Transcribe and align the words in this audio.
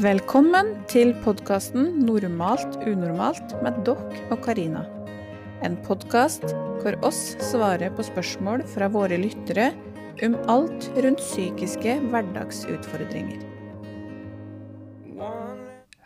Velkommen 0.00 0.66
til 0.88 1.12
podkasten 1.24 2.00
'Normalt 2.06 2.78
unormalt' 2.88 3.52
med 3.62 3.82
Dokk 3.84 4.14
og 4.30 4.38
Karina. 4.44 4.84
En 5.62 5.76
podkast 5.84 6.42
hvor 6.82 6.96
oss 7.04 7.36
svarer 7.40 7.90
på 7.92 8.02
spørsmål 8.02 8.64
fra 8.72 8.88
våre 8.88 9.18
lyttere 9.20 9.72
om 10.24 10.36
alt 10.48 10.88
rundt 10.96 11.20
psykiske 11.20 11.98
hverdagsutfordringer. 12.08 13.42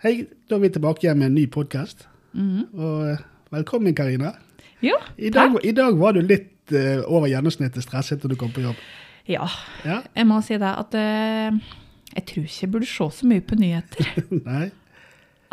Hei, 0.03 0.27
da 0.51 0.55
er 0.57 0.61
vi 0.61 0.69
tilbake 0.69 1.07
igjen 1.07 1.19
med 1.19 1.27
en 1.27 1.35
ny 1.35 1.47
podkast. 1.47 2.09
Og 2.35 3.09
eh, 3.11 3.19
velkommen, 3.51 3.95
Karina. 3.95 4.33
Jo, 4.83 4.97
I 5.19 5.31
dag, 5.31 5.57
I 5.65 5.73
dag 5.73 5.97
var 5.99 6.13
du 6.13 6.21
litt 6.21 6.73
uh, 6.73 7.01
over 7.09 7.29
gjennomsnittet 7.29 7.83
stresset 7.83 8.21
da 8.23 8.29
du 8.29 8.35
kom 8.37 8.51
på 8.53 8.61
jobb. 8.61 8.77
Ja, 9.27 9.47
Ja? 9.85 10.03
jeg 10.15 10.27
må 10.27 10.43
si 10.43 10.55
det 10.59 10.69
at 10.79 10.95
eh, 10.95 11.51
jeg 12.17 12.25
tror 12.31 12.47
ikke 12.49 12.63
jeg 12.65 12.73
burde 12.73 12.89
se 12.91 13.07
så 13.19 13.29
mye 13.29 13.45
på 13.45 13.59
nyheter. 13.61 14.09
Nei? 14.49 14.71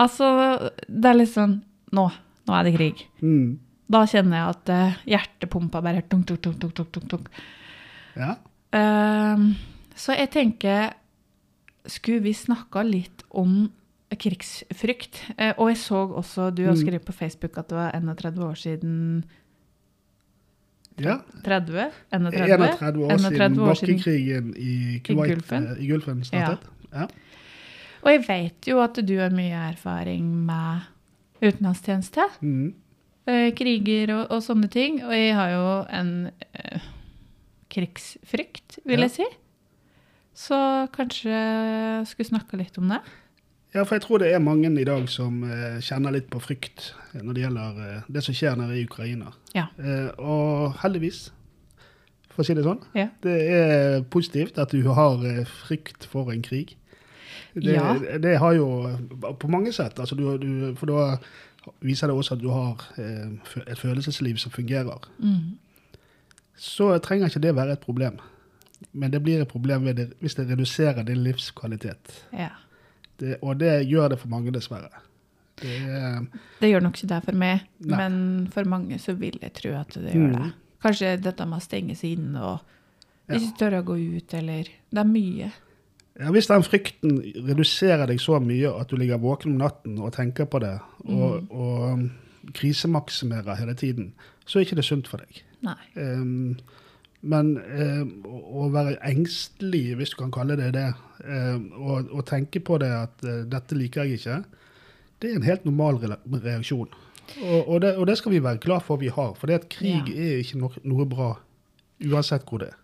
altså, 0.01 0.27
det 0.87 1.09
er 1.11 1.19
litt 1.19 1.33
sånn 1.35 1.59
Nå, 1.93 2.07
nå 2.49 2.53
er 2.57 2.65
det 2.65 2.71
krig. 2.73 3.03
Mm. 3.21 3.59
Da 3.93 3.99
kjenner 4.09 4.39
jeg 4.39 4.53
at 4.55 4.69
eh, 4.73 4.95
hjertepumpa 5.13 5.81
bare 5.85 6.01
tunk, 6.09 6.25
tunk, 6.31 6.41
tunk, 6.41 6.57
tunk, 6.63 6.73
tunk, 6.79 6.89
tunk, 6.95 7.09
tunk. 7.11 7.27
Ja? 8.17 8.31
Uh, 8.73 9.51
så 9.93 10.15
jeg 10.17 10.31
tenker 10.33 10.95
Skulle 11.85 12.23
vi 12.25 12.33
snakka 12.33 12.81
litt 12.87 13.21
om 13.29 13.67
krigsfrykt? 14.13 15.19
Uh, 15.37 15.51
og 15.59 15.69
jeg 15.73 15.79
så 15.83 16.01
også 16.23 16.47
du 16.55 16.63
har 16.65 16.73
Mm. 16.73 16.81
skrevet 16.81 17.05
på 17.05 17.13
Facebook 17.13 17.57
at 17.61 17.69
det 17.69 17.77
var 17.77 17.91
31 17.93 18.43
år 18.47 18.57
siden 18.57 18.97
ja. 21.01 21.17
30? 21.43 21.91
31, 22.11 22.43
31 22.43 22.97
år 22.97 23.11
31 23.11 23.19
siden 23.19 23.59
år 23.59 23.73
siden. 23.73 23.97
bakkekrigen 23.97 24.53
i 24.57 24.99
Kuwait, 25.03 25.51
eh, 25.51 25.83
i 25.83 25.87
Gulfen 25.87 26.23
startet. 26.23 26.67
Ja. 26.93 27.07
Og 28.03 28.11
jeg 28.11 28.23
vet 28.27 28.67
jo 28.67 28.79
at 28.83 28.99
du 29.07 29.13
har 29.19 29.29
mye 29.33 29.59
erfaring 29.71 30.25
med 30.45 30.81
utenlandstjeneste. 31.41 32.27
Mm. 32.41 32.73
eh, 33.27 33.53
kriger 33.55 34.11
og, 34.17 34.31
og 34.31 34.43
sånne 34.43 34.67
ting. 34.69 35.01
Og 35.03 35.13
jeg 35.15 35.33
har 35.35 35.49
jo 35.49 35.65
en 35.89 36.11
uh, 36.27 36.79
krigsfrykt, 37.73 38.79
vil 38.85 38.99
Ja. 38.99 39.07
jeg 39.07 39.11
si. 39.11 39.25
Så 40.35 40.87
kanskje 40.93 42.05
skulle 42.09 42.27
snakke 42.27 42.57
litt 42.57 42.77
om 42.77 42.89
det. 42.89 42.99
Ja, 43.73 43.83
for 43.83 43.95
jeg 43.95 44.01
tror 44.05 44.17
det 44.21 44.31
er 44.33 44.39
mange 44.43 44.69
i 44.81 44.83
dag 44.87 45.07
som 45.09 45.43
eh, 45.43 45.79
kjenner 45.81 46.11
litt 46.15 46.29
på 46.29 46.39
frykt 46.41 46.91
når 47.13 47.33
det 47.33 47.43
gjelder 47.45 47.79
eh, 47.87 48.01
det 48.13 48.23
som 48.25 48.35
skjer 48.37 48.55
nede 48.59 48.77
i 48.79 48.85
Ukraina. 48.85 49.31
Ja. 49.55 49.67
Eh, 49.79 50.09
og 50.19 50.75
heldigvis, 50.83 51.31
for 52.33 52.43
å 52.43 52.45
si 52.47 52.53
det 52.57 52.63
sånn, 52.65 52.81
Ja. 52.97 53.07
det 53.21 53.37
er 53.57 54.01
positivt 54.13 54.57
at 54.61 54.71
du 54.73 54.83
har 54.93 55.23
eh, 55.25 55.43
frykt 55.45 56.05
for 56.09 56.31
en 56.33 56.41
krig. 56.45 56.75
Det, 57.53 57.73
Ja. 57.75 57.93
det 58.17 58.37
har 58.41 58.53
jo 58.57 58.67
eh, 58.89 59.33
på 59.39 59.47
mange 59.49 59.73
sett, 59.73 59.99
altså 59.99 60.15
du, 60.17 60.37
du, 60.37 60.75
for 60.75 60.85
da 60.89 61.17
viser 61.81 62.07
det 62.09 62.15
også 62.17 62.33
at 62.35 62.41
du 62.41 62.49
har 62.49 62.81
eh, 62.97 63.29
et 63.67 63.77
følelsesliv 63.79 64.37
som 64.41 64.51
fungerer. 64.51 65.05
Mm. 65.19 65.57
Så 66.57 66.91
trenger 66.99 67.27
ikke 67.29 67.39
det 67.43 67.55
være 67.55 67.73
et 67.77 67.79
problem. 67.85 68.17
Men 68.93 69.11
det 69.13 69.21
blir 69.23 69.41
et 69.41 69.47
problem 69.47 69.85
det, 69.95 70.09
hvis 70.19 70.35
det 70.35 70.49
reduserer 70.49 71.03
din 71.07 71.23
livskvalitet. 71.23 72.25
ja. 72.33 72.49
Det, 73.19 73.37
og 73.41 73.59
det 73.59 73.87
gjør 73.87 74.13
det 74.13 74.19
for 74.19 74.31
mange, 74.31 74.51
dessverre. 74.55 74.89
Det 75.61 76.27
Det 76.59 76.69
gjør 76.69 76.81
nok 76.81 76.97
ikke 76.97 77.11
det 77.13 77.23
for 77.27 77.37
meg, 77.37 77.65
Nei. 77.79 77.97
men 77.97 78.47
for 78.51 78.65
mange 78.65 78.97
så 78.99 79.13
vil 79.13 79.37
jeg 79.41 79.53
tro 79.53 79.73
at 79.77 79.93
det 79.93 80.13
gjør 80.15 80.31
det. 80.33 80.47
Mm. 80.47 80.53
Kanskje 80.83 81.11
dette 81.23 81.45
med 81.45 81.61
å 81.61 81.63
stenge 81.63 81.95
seg 81.95 82.17
inne 82.17 82.41
og 82.43 82.59
ikke 83.31 83.53
tørre 83.59 83.79
å 83.83 83.85
gå 83.87 83.95
ut, 84.17 84.33
eller 84.33 84.67
Det 84.91 84.99
er 84.99 85.07
mye. 85.07 85.51
ja, 86.19 86.31
hvis 86.31 86.47
den 86.47 86.63
frykten 86.63 87.21
reduserer 87.47 88.05
deg 88.07 88.19
så 88.19 88.39
mye 88.43 88.73
at 88.81 88.89
du 88.89 88.97
ligger 88.97 89.17
våken 89.17 89.53
om 89.53 89.57
natten 89.63 89.99
og 89.99 90.13
tenker 90.13 90.45
på 90.45 90.59
det, 90.59 90.79
og, 91.05 91.47
og 91.49 91.93
um, 91.93 92.11
krisemaksimerer 92.53 93.55
hele 93.55 93.73
tiden, 93.73 94.13
så 94.45 94.59
er 94.59 94.65
ikke 94.67 94.75
det 94.75 94.85
sunt 94.85 95.07
for 95.07 95.23
deg. 95.23 95.43
Nei. 95.63 95.77
Um, 95.95 96.57
men 97.23 97.53
eh, 97.61 98.01
å 98.27 98.67
være 98.73 98.97
engstelig, 99.07 99.93
hvis 99.99 100.11
du 100.13 100.17
kan 100.19 100.33
kalle 100.35 100.57
det 100.59 100.73
det, 100.75 100.89
eh, 101.23 101.55
og, 101.79 102.11
og 102.11 102.25
tenke 102.27 102.59
på 102.59 102.77
det 102.83 102.91
at 102.91 103.23
eh, 103.23 103.45
dette 103.47 103.77
liker 103.79 104.03
jeg 104.09 104.19
ikke, 104.19 104.41
det 105.23 105.31
er 105.31 105.37
en 105.39 105.47
helt 105.47 105.63
normal 105.67 106.01
reaksjon. 106.03 106.89
Og, 107.39 107.59
og, 107.69 107.77
det, 107.85 107.93
og 107.95 108.07
det 108.09 108.17
skal 108.19 108.33
vi 108.35 108.41
være 108.43 108.59
glad 108.65 108.83
for 108.83 108.99
vi 108.99 109.07
har, 109.15 109.31
for 109.39 109.47
det 109.47 109.61
at 109.61 109.69
krig 109.71 110.09
Ja. 110.11 110.15
er 110.27 110.41
ikke 110.43 110.59
no 110.59 110.69
noe 110.83 111.05
bra, 111.07 111.29
uansett 112.03 112.43
hvor 112.49 112.59
det 112.65 112.73
er. 112.73 112.79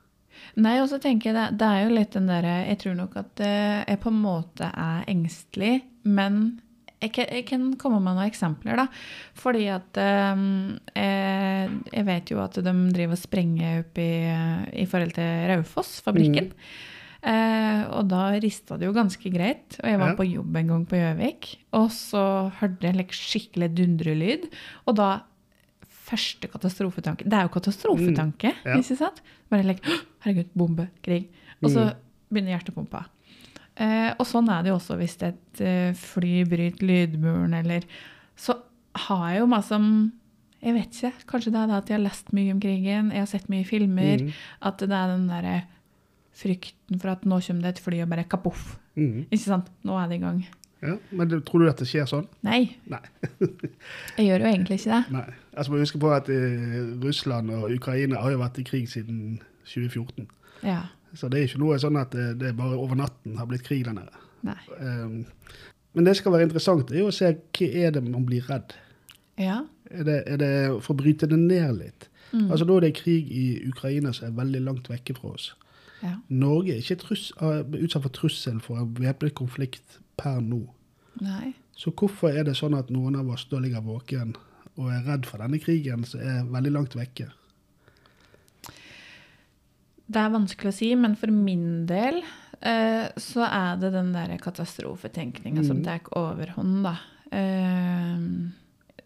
Nei, 0.56 0.78
og 0.80 0.88
så 0.88 1.02
tenker 1.04 1.34
jeg 1.34 1.36
det, 1.36 1.48
det 1.60 1.68
er 1.68 1.82
jo 1.84 1.96
litt 1.98 2.14
den 2.16 2.30
derre 2.32 2.54
Jeg 2.70 2.78
tror 2.80 2.94
nok 2.96 3.18
at 3.20 3.42
eh, 3.44 3.82
jeg 3.90 4.00
på 4.00 4.10
en 4.14 4.22
måte 4.24 4.70
er 4.72 5.04
engstelig, 5.12 5.74
men 6.08 6.40
jeg 7.02 7.12
kan, 7.16 7.26
jeg 7.32 7.46
kan 7.48 7.66
komme 7.80 8.00
med 8.04 8.16
noen 8.18 8.28
eksempler, 8.30 8.76
da. 8.76 8.88
Fordi 9.40 9.66
at 9.72 9.98
eh, 9.98 10.44
jeg, 10.96 11.82
jeg 11.94 12.06
vet 12.10 12.32
jo 12.34 12.42
at 12.44 12.60
de 12.60 12.74
driver 12.94 13.16
og 13.16 13.22
sprenger 13.22 13.80
opp 13.86 13.98
i, 14.04 14.10
i 14.84 14.86
forhold 14.90 15.14
til 15.16 15.48
Raufoss-fabrikken. 15.54 16.52
Eh, 17.20 17.82
og 17.92 18.06
da 18.08 18.30
rista 18.40 18.78
det 18.80 18.88
jo 18.88 18.94
ganske 18.96 19.32
greit. 19.34 19.76
Og 19.84 19.90
jeg 19.92 20.00
var 20.00 20.14
Ja. 20.14 20.16
på 20.16 20.28
jobb 20.28 20.56
en 20.56 20.68
gang 20.74 20.86
på 20.88 20.96
Gjøvik, 21.00 21.50
og 21.76 21.90
så 21.92 22.22
hørte 22.62 22.88
jeg 22.88 22.96
like, 22.96 23.16
skikkelig 23.16 23.72
dundrelyd. 23.80 24.50
Og 24.88 24.96
da 25.00 25.10
Første 26.10 26.48
katastrofetanke 26.50 27.22
Det 27.30 27.36
er 27.38 27.44
jo 27.46 27.52
katastrofetanke, 27.54 28.50
Mm, 28.50 28.66
ja. 28.66 28.78
ikke 28.82 28.96
sant? 28.98 29.20
Bare 29.52 29.62
like, 29.62 29.84
Herregud, 30.26 30.48
bombe, 30.58 30.88
krig. 31.06 31.28
Og 31.62 31.70
så 31.70 31.84
Mm. 31.86 32.00
begynner 32.34 32.58
hjertepumpa. 32.58 33.04
Eh, 33.80 34.12
og 34.20 34.28
sånn 34.28 34.50
er 34.52 34.64
det 34.64 34.74
jo 34.74 34.78
også 34.78 34.98
hvis 35.00 35.16
et 35.24 35.62
eh, 35.64 35.96
fly 35.96 36.44
bryter 36.50 36.84
lydmuren, 36.84 37.56
eller 37.56 37.86
Så 38.40 38.58
har 39.08 39.26
jeg 39.32 39.40
jo 39.40 39.52
masse 39.52 39.72
som 39.72 39.86
Jeg 40.60 40.76
vet 40.76 40.92
ikke. 40.92 41.26
Kanskje 41.32 41.54
det 41.56 41.60
er 41.62 41.68
det 41.70 41.78
at 41.78 41.90
jeg 41.90 41.96
har 41.96 42.04
lest 42.04 42.34
mye 42.36 42.52
om 42.52 42.60
krigen, 42.60 43.12
jeg 43.16 43.24
har 43.24 43.30
sett 43.32 43.48
mye 43.48 43.64
filmer. 43.64 44.26
Mm. 44.26 44.32
At 44.68 44.82
det 44.84 44.92
er 44.92 45.14
den 45.14 45.30
derre 45.32 45.54
frykten 46.36 47.00
for 47.00 47.14
at 47.14 47.24
nå 47.24 47.40
kommer 47.46 47.64
det 47.64 47.78
et 47.78 47.84
fly 47.84 48.02
og 48.04 48.10
bare 48.12 48.28
kapoff. 48.28 48.74
Mm. 49.00 49.30
Ikke 49.30 49.46
sant? 49.46 49.70
Nå 49.88 49.96
er 49.96 50.10
det 50.12 50.20
i 50.20 50.24
gang. 50.26 50.42
Ja, 50.84 50.96
men 51.12 51.32
tror 51.44 51.64
du 51.64 51.68
at 51.68 51.80
det 51.82 51.90
skjer 51.90 52.08
sånn? 52.08 52.28
Nei, 52.46 52.76
Nei. 52.88 53.02
jeg 54.18 54.30
gjør 54.30 54.46
jo 54.46 54.52
egentlig 54.52 54.80
ikke 54.80 54.96
det. 54.96 55.16
Nei. 55.16 55.26
Altså, 55.52 55.74
må 55.74 55.82
huske 55.82 56.00
på 56.00 56.12
at 56.16 56.30
eh, 56.32 56.78
Russland 57.04 57.52
og 57.52 57.72
Ukraina 57.76 58.22
har 58.24 58.36
jo 58.36 58.40
vært 58.40 58.62
i 58.62 58.68
krig 58.68 58.88
siden 58.92 59.42
2014. 59.68 60.30
Ja. 60.64 60.86
Så 61.18 61.30
det 61.30 61.40
er 61.40 61.48
ikke 61.50 61.62
noe 61.62 61.80
sånn 61.82 61.98
at 62.00 62.14
det, 62.14 62.34
det 62.42 62.54
bare 62.58 62.78
over 62.78 63.00
natten 63.00 63.38
har 63.40 63.48
blitt 63.50 63.66
krig 63.66 63.86
der 63.88 63.98
nede. 63.98 64.26
Um, 64.80 65.26
men 65.98 66.06
det 66.06 66.16
skal 66.20 66.36
være 66.36 66.48
interessant, 66.48 66.92
er 66.92 67.02
jo 67.02 67.10
å 67.10 67.16
se 67.16 67.32
hva 67.34 67.70
er 67.84 67.96
det 67.96 68.04
man 68.06 68.28
blir 68.28 68.46
redd. 68.50 68.76
Ja. 69.40 69.64
Er 69.90 70.06
det, 70.06 70.18
er 70.28 70.42
det 70.42 70.52
for 70.86 70.94
å 70.94 71.00
bryte 71.00 71.30
det 71.30 71.40
ned 71.40 71.80
litt? 71.80 72.10
Mm. 72.32 72.50
Altså 72.52 72.68
Nå 72.68 72.78
er 72.78 72.88
det 72.88 72.98
krig 73.00 73.32
i 73.34 73.46
Ukraina 73.70 74.14
som 74.14 74.30
er 74.30 74.38
veldig 74.38 74.62
langt 74.68 74.92
vekke 74.92 75.16
fra 75.18 75.34
oss. 75.34 75.54
ja. 76.04 76.20
Norge 76.30 76.76
er 76.76 76.84
ikke 76.84 77.00
trus, 77.02 77.32
er 77.42 77.66
utsatt 77.80 78.06
for 78.06 78.16
trussel 78.16 78.60
for 78.64 78.84
en 78.84 78.94
væpnet 79.00 79.34
konflikt 79.40 79.98
per 80.20 80.38
nå. 80.44 80.62
Nei. 81.24 81.56
Så 81.80 81.92
hvorfor 81.96 82.36
er 82.36 82.46
det 82.48 82.58
sånn 82.60 82.78
at 82.78 82.92
noen 82.94 83.18
av 83.20 83.32
oss 83.34 83.48
da 83.50 83.60
ligger 83.64 83.84
våken 83.84 84.36
og 84.80 84.92
er 84.94 85.04
redd 85.08 85.28
for 85.28 85.42
denne 85.42 85.60
krigen 85.60 86.06
som 86.08 86.22
er 86.22 86.46
veldig 86.52 86.74
langt 86.76 86.96
vekke? 86.96 87.32
Det 90.10 90.18
er 90.24 90.32
vanskelig 90.34 90.72
å 90.72 90.78
si, 90.80 90.88
men 90.98 91.16
for 91.20 91.30
min 91.34 91.86
del 91.90 92.22
eh, 92.62 93.10
så 93.22 93.44
er 93.46 93.78
det 93.80 93.92
den 93.94 94.12
der 94.16 94.34
katastrofetenkninga 94.42 95.64
som 95.68 95.78
Mm. 95.78 95.84
tar 95.86 96.00
overhånd, 96.18 96.84
da. 96.84 96.96
Eh, 97.32 98.18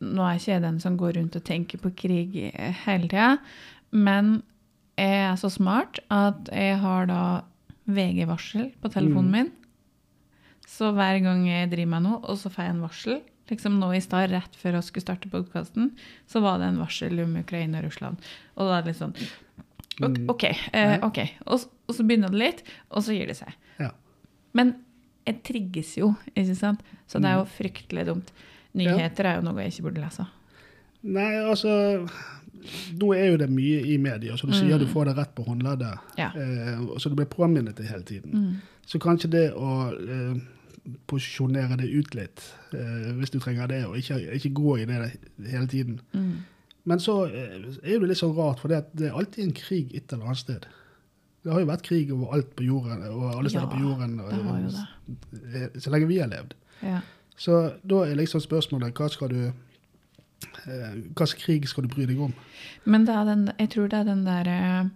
nå 0.03 0.23
er 0.23 0.39
ikke 0.39 0.53
jeg 0.53 0.61
den 0.63 0.79
som 0.79 0.97
går 0.97 1.13
rundt 1.17 1.35
og 1.35 1.43
tenker 1.43 1.77
på 1.79 1.91
krig 1.95 2.37
hele 2.85 3.07
tida, 3.11 3.37
men 3.91 4.41
jeg 4.97 5.19
er 5.31 5.35
så 5.35 5.49
smart 5.51 5.99
at 6.09 6.47
jeg 6.51 6.79
har 6.79 7.05
da 7.07 7.21
VG-varsel 7.87 8.71
på 8.81 8.89
telefonen 8.91 9.27
Mm. 9.29 9.31
min. 9.31 9.51
Så 10.65 10.93
hver 10.95 11.19
gang 11.21 11.45
jeg 11.45 11.69
driver 11.69 11.89
med 11.89 12.03
noe, 12.03 12.19
og 12.23 12.37
så 12.37 12.49
får 12.49 12.63
jeg 12.63 12.69
en 12.75 12.81
varsel 12.87 13.21
Liksom 13.51 13.73
nå 13.77 13.89
i 13.93 13.99
stad, 13.99 14.31
rett 14.31 14.55
før 14.55 14.71
jeg 14.79 14.83
skulle 14.83 15.03
starte 15.03 15.29
podkasten, 15.29 15.91
så 16.25 16.39
var 16.41 16.59
det 16.59 16.67
en 16.69 16.77
varsel 16.79 17.19
om 17.25 17.35
Ukraina 17.35 17.79
og 17.79 17.83
Russland. 17.89 18.15
Og 18.55 18.69
da 18.69 18.77
er 18.77 18.81
det 18.81 18.93
litt 18.93 19.01
sånn 19.01 19.13
Ok, 20.01 20.17
Mm. 20.17 20.29
ok. 20.29 20.43
Eh, 20.43 20.97
Ja. 20.97 21.27
Og, 21.47 21.59
og 21.87 21.95
så 21.95 22.03
begynner 22.07 22.29
det 22.31 22.39
litt, 22.39 22.63
og 22.91 23.03
så 23.03 23.13
gir 23.13 23.27
det 23.27 23.37
seg. 23.37 23.53
Ja. 23.79 23.91
Men 24.53 24.75
jeg 25.27 25.43
trigges 25.43 25.97
jo, 25.97 26.15
ikke 26.35 26.55
sant? 26.55 26.79
Så 27.07 27.19
det 27.21 27.29
er 27.29 27.37
Mm. 27.37 27.45
jo 27.45 27.51
fryktelig 27.63 28.05
dumt. 28.05 28.31
Nyheter 28.75 29.25
er 29.25 29.35
jo 29.35 29.41
noe 29.41 29.61
jeg 29.61 29.71
ikke 29.73 29.83
burde 29.91 30.01
lese. 30.01 30.25
Nei, 31.03 31.35
altså 31.43 32.09
Nå 32.95 33.09
er 33.13 33.25
jo 33.31 33.37
det 33.37 33.49
mye 33.49 33.81
i 33.85 33.97
media, 33.97 34.35
så 34.37 34.47
du 34.47 34.53
sier 34.53 34.79
du 34.79 34.85
får 34.87 35.05
det 35.09 35.17
rett 35.17 35.35
på 35.35 35.43
håndleddet. 35.45 35.99
Ja. 36.17 36.29
Eh, 36.33 36.79
så 36.97 37.09
du 37.09 37.15
blir 37.15 37.25
påminnet 37.25 37.75
det 37.75 37.87
hele 37.89 38.03
tiden. 38.03 38.31
Mm. 38.31 38.61
Så 38.87 38.99
kanskje 38.99 39.29
det 39.29 39.51
å 39.53 39.91
eh, 39.91 40.39
posisjonere 41.07 41.75
det 41.77 41.89
ut 41.91 42.15
litt, 42.15 42.41
eh, 42.73 43.11
hvis 43.19 43.31
du 43.31 43.39
trenger 43.39 43.67
det, 43.67 43.81
og 43.85 43.97
ikke, 43.97 44.17
ikke 44.37 44.53
gå 44.53 44.77
i 44.79 44.85
det 44.85 45.11
hele 45.51 45.67
tiden. 45.67 45.99
Mm. 46.13 46.37
Men 46.85 46.99
så 46.99 47.25
eh, 47.27 47.59
er 47.83 47.99
det 47.99 48.09
litt 48.09 48.19
sånn 48.19 48.35
rart, 48.35 48.59
for 48.59 48.67
det, 48.73 48.81
er 49.07 49.15
alltid 49.15 49.43
en 49.45 49.53
krig 49.55 49.93
et 49.95 50.11
eller 50.13 50.25
annet 50.31 50.37
sted. 50.41 50.65
Det 51.43 51.51
har 51.51 51.59
jo 51.63 51.67
vært 51.67 51.83
krig 51.87 52.11
over 52.15 52.33
alt 52.37 52.55
på 52.55 52.63
jorden, 52.67 53.03
og 53.11 53.23
alle 53.37 53.49
steder 53.51 53.67
Ja, 53.67 53.71
på 53.71 53.81
jorden. 53.83 54.19
og- 54.19 54.33
eh, 55.55 55.69
Så 55.79 55.91
lenge 55.91 56.07
vi 56.07 56.19
har 56.19 56.27
levd. 56.27 56.53
Ja. 56.81 57.01
Så 57.37 57.73
da 57.87 58.03
er 58.03 58.15
liksom 58.15 58.41
spørsmålet 58.41 58.93
hva 58.93 59.09
skal 59.09 59.29
du 59.29 59.53
eh, 60.67 60.95
slags 61.15 61.33
krig 61.33 61.67
skal 61.67 61.83
du 61.83 61.89
bry 61.89 62.05
deg 62.05 62.19
om? 62.19 62.33
Men 62.85 63.05
det 63.05 63.15
den, 63.27 63.49
jeg 63.59 63.69
tror 63.69 63.87
det 63.89 63.99
er 63.99 64.03
den 64.03 64.25
derre 64.25 64.91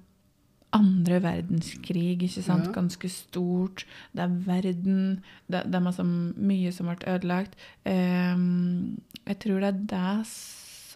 andre 0.74 1.22
verdenskrig, 1.24 2.18
ikke 2.22 2.44
sant? 2.44 2.66
Ja. 2.68 2.72
Ganske 2.76 3.10
stort. 3.10 3.86
Det 4.16 4.24
er 4.26 4.28
verden. 4.28 5.24
Det, 5.50 5.64
det 5.66 5.76
er 5.76 5.80
masse, 5.80 6.04
mye 6.04 6.72
som 6.76 6.90
ble 6.92 6.98
ødelagt. 7.08 7.56
Um, 7.86 9.00
jeg 9.26 9.40
tror 9.40 9.60
det 9.64 9.70
er 9.70 9.80
det 9.94 10.28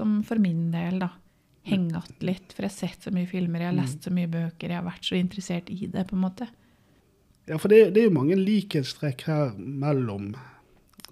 som 0.02 0.20
for 0.28 0.42
min 0.42 0.70
del 0.74 0.98
da, 1.04 1.12
henger 1.70 2.02
igjen 2.02 2.26
litt. 2.32 2.54
For 2.56 2.66
jeg 2.66 2.72
har 2.74 2.78
sett 2.80 3.06
så 3.06 3.14
mye 3.14 3.30
filmer, 3.30 3.62
jeg 3.62 3.70
har 3.72 3.78
lest 3.78 4.08
så 4.08 4.14
mye 4.14 4.30
bøker, 4.32 4.72
jeg 4.74 4.80
har 4.82 4.88
vært 4.88 5.06
så 5.06 5.18
interessert 5.20 5.70
i 5.70 5.86
det, 5.86 6.08
på 6.10 6.18
en 6.18 6.24
måte. 6.26 6.48
Ja, 7.50 7.58
for 7.62 7.70
det, 7.74 7.92
det 7.94 8.02
er 8.04 8.10
jo 8.10 8.16
mange 8.18 8.38
likhetstrekk 8.38 9.24
her 9.28 9.54
mellom 9.58 10.32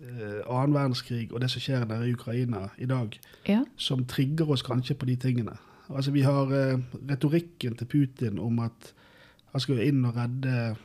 eh, 0.02 0.42
annen 0.46 0.76
verdenskrig 0.78 1.32
og 1.34 1.42
det 1.44 1.50
som 1.54 1.62
skjer 1.64 1.86
der 1.90 2.06
i 2.06 2.14
Ukraina 2.16 2.68
i 2.78 2.88
dag, 2.90 3.18
Ja. 3.50 3.64
som 3.78 4.06
trigger 4.10 4.50
oss 4.54 4.62
kanskje 4.66 4.96
på 4.98 5.10
de 5.10 5.16
tingene. 5.22 5.58
Altså 5.90 6.12
Vi 6.14 6.22
har 6.22 6.52
eh, 6.54 6.78
retorikken 7.10 7.76
til 7.80 7.90
Putin 7.90 8.40
om 8.40 8.60
at 8.66 8.94
han 9.54 9.62
skal 9.64 9.82
inn 9.82 10.04
og 10.06 10.16
redde 10.18 10.76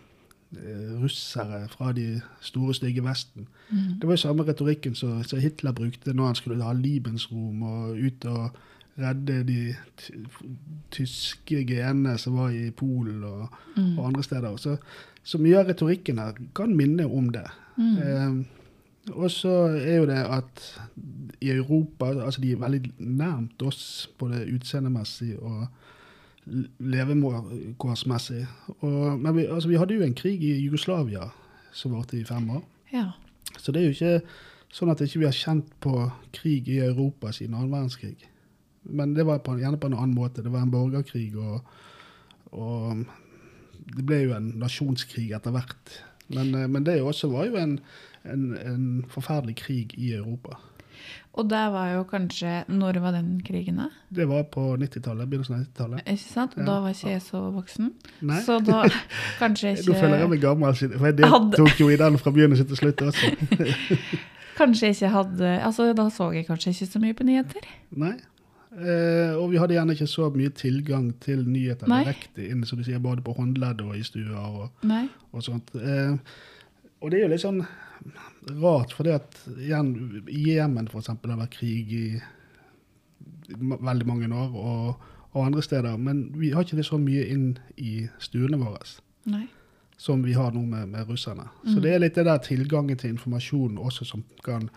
russere 1.03 1.69
fra 1.69 1.93
de 1.93 2.21
store, 2.41 2.75
stygge 2.75 3.05
Vesten. 3.05 3.49
Mm. 3.71 3.99
Det 4.01 4.07
var 4.09 4.13
jo 4.13 4.23
samme 4.23 4.47
retorikken 4.47 4.95
som, 4.95 5.23
Hitler 5.41 5.73
brukte 5.73 6.15
når 6.15 6.27
han 6.27 6.35
skulle 6.35 6.65
ha 6.65 6.73
Libensrom 6.73 7.63
og 7.63 7.97
ut 7.99 8.25
og 8.25 8.51
redde 8.99 9.41
de 9.45 9.75
tyske 10.95 11.65
genene 11.67 12.19
som 12.19 12.37
var 12.39 12.53
i 12.55 12.71
Polen 12.71 13.25
og, 13.25 13.49
Mm. 13.77 13.99
og 13.99 14.07
andre 14.07 14.23
steder. 14.23 14.57
Så, 14.57 14.77
så 15.25 15.39
mye 15.39 15.59
av 15.59 15.67
retorikken 15.67 16.19
her 16.19 16.33
kan 16.55 16.77
minne 16.77 17.07
om 17.07 17.31
det. 17.33 17.47
Mm. 17.77 17.97
Eh, 17.99 18.45
og 19.13 19.31
så 19.31 19.51
er 19.77 19.97
jo 19.97 20.07
det 20.07 20.21
at 20.33 20.81
i 21.41 21.51
Europa 21.51 22.07
altså 22.25 22.41
De 22.41 22.53
er 22.53 22.57
veldig 22.57 22.93
nærmt 22.99 23.63
oss 23.63 24.09
både 24.19 24.47
utseendemessig 24.55 25.35
og 25.43 25.67
levekårsmessig. 26.45 28.45
Men 28.83 29.37
vi, 29.37 29.47
altså, 29.47 29.71
vi 29.71 29.79
hadde 29.81 29.97
jo 29.97 30.07
en 30.07 30.17
krig 30.17 30.45
i 30.45 30.57
Jugoslavia 30.65 31.31
som 31.75 31.95
varte 31.97 32.19
i 32.19 32.25
fem 32.25 32.51
år. 32.51 32.63
Ja. 32.93 33.11
Så 33.59 33.73
det 33.73 33.81
er 33.81 33.89
jo 33.89 33.97
ikke 33.97 34.21
sånn 34.75 34.93
at 34.93 35.03
ikke 35.05 35.23
vi 35.23 35.29
har 35.29 35.37
kjent 35.37 35.71
på 35.83 35.95
krig 36.35 36.69
i 36.71 36.81
Europa 36.85 37.33
siden 37.35 37.57
annen 37.57 37.73
verdenskrig. 37.73 38.29
Men 38.85 39.15
det 39.17 39.25
var 39.27 39.41
på, 39.45 39.57
gjerne 39.61 39.81
på 39.81 39.91
en 39.91 39.97
annen 39.97 40.17
måte. 40.17 40.45
Det 40.45 40.53
var 40.53 40.67
en 40.67 40.75
borgerkrig, 40.75 41.33
og, 41.41 41.65
og 42.53 43.05
det 43.95 44.05
ble 44.07 44.21
jo 44.27 44.35
en 44.37 44.53
nasjonskrig 44.61 45.31
etter 45.37 45.55
hvert. 45.55 45.97
Men, 46.29 46.55
eh, 46.55 46.69
men 46.69 46.87
det 46.87 47.01
også 47.03 47.31
var 47.33 47.49
jo 47.49 47.59
en, 47.61 47.79
en, 48.29 48.45
en 48.61 48.87
forferdelig 49.13 49.57
krig 49.63 49.97
i 49.97 50.13
Europa. 50.19 50.59
Og 51.35 51.49
det 51.51 51.63
var 51.75 51.89
jo 51.91 52.03
kanskje 52.07 52.65
Når 52.71 53.01
var 53.03 53.15
den 53.17 53.41
krigen, 53.43 53.81
da? 53.83 53.89
Det 54.15 54.27
var 54.31 54.45
på 54.55 54.77
90-tallet, 54.79 55.29
begynnelsen 55.31 55.57
av 55.57 55.65
90-tallet. 55.65 56.05
Ikke 56.15 56.29
sant? 56.31 56.55
Og 56.59 56.67
Da 56.69 56.77
var 56.85 56.95
ikke 56.95 57.11
jeg 57.11 57.23
så 57.25 57.41
voksen. 57.55 57.91
Nei, 58.23 58.43
Så 58.47 58.61
da 58.65 58.85
kanskje 59.43 59.75
ikke 59.75 59.89
nå 59.91 59.99
føler 60.03 60.23
jeg 60.23 60.31
meg 60.35 60.45
gammel, 60.45 60.77
for 60.95 61.09
jeg 61.11 61.19
deltok 61.23 61.81
jo 61.81 61.91
i 61.91 61.99
den 62.05 62.21
fra 62.23 62.35
begynnelsen 62.37 62.71
til 62.71 62.83
slutt 62.83 63.03
også. 63.09 63.33
Kanskje 64.59 64.93
ikke 64.95 65.11
hadde 65.11 65.49
Altså, 65.67 65.89
da 65.99 66.07
så 66.15 66.31
jeg 66.31 66.47
kanskje 66.47 66.71
ikke 66.71 66.87
så 66.93 67.03
mye 67.03 67.17
på 67.19 67.27
nyheter. 67.27 67.67
Nei. 67.99 68.15
Eh, 68.75 69.35
og 69.39 69.53
vi 69.53 69.59
hadde 69.59 69.77
gjerne 69.77 69.95
ikke 69.95 70.07
så 70.11 70.29
mye 70.35 70.51
tilgang 70.51 71.13
til 71.23 71.45
nyheter 71.47 71.91
Nei. 71.91 72.01
direkte 72.05 72.47
inn, 72.49 72.65
som 72.67 72.79
du 72.79 72.85
sier, 72.87 72.99
både 73.03 73.23
på 73.23 73.35
håndledd 73.37 73.83
og 73.85 73.95
i 73.99 74.03
stuer 74.07 74.35
og, 74.35 74.87
og 75.33 75.45
sånt. 75.47 75.71
Eh, 75.79 76.17
og 77.03 77.11
det 77.13 77.21
er 77.21 77.27
jo 77.27 77.33
litt 77.35 77.45
sånn 77.45 77.61
rart, 78.61 78.93
for 78.93 79.09
at 79.09 79.39
igjen, 79.57 80.25
i 80.29 80.43
Jemen 80.57 80.89
eksempel 80.89 81.31
har 81.31 81.39
det 81.39 81.47
vært 81.47 81.59
krig 81.59 81.93
i 81.93 82.21
veldig 83.49 84.07
mange 84.07 84.29
år, 84.35 84.55
og, 84.55 85.11
og 85.35 85.47
andre 85.47 85.63
steder, 85.63 85.97
men 86.01 86.27
vi 86.39 86.53
har 86.55 86.65
ikke 86.65 86.77
det 86.79 86.87
så 86.87 86.99
mye 87.01 87.27
inn 87.33 87.59
i 87.77 88.07
stuene 88.23 88.59
våre 88.61 88.81
Nei. 89.31 89.47
som 89.97 90.23
vi 90.25 90.33
har 90.37 90.53
nå 90.53 90.63
med, 90.69 90.89
med 90.93 91.09
russerne. 91.09 91.49
Så 91.65 91.77
Mm. 91.79 91.83
det 91.83 91.93
er 91.95 91.99
litt 92.03 92.15
det 92.15 92.25
der 92.25 92.39
tilgangen 92.39 92.97
til 92.99 93.11
informasjon 93.15 93.79
også 93.79 94.05
som 94.05 94.25
kan 94.45 94.69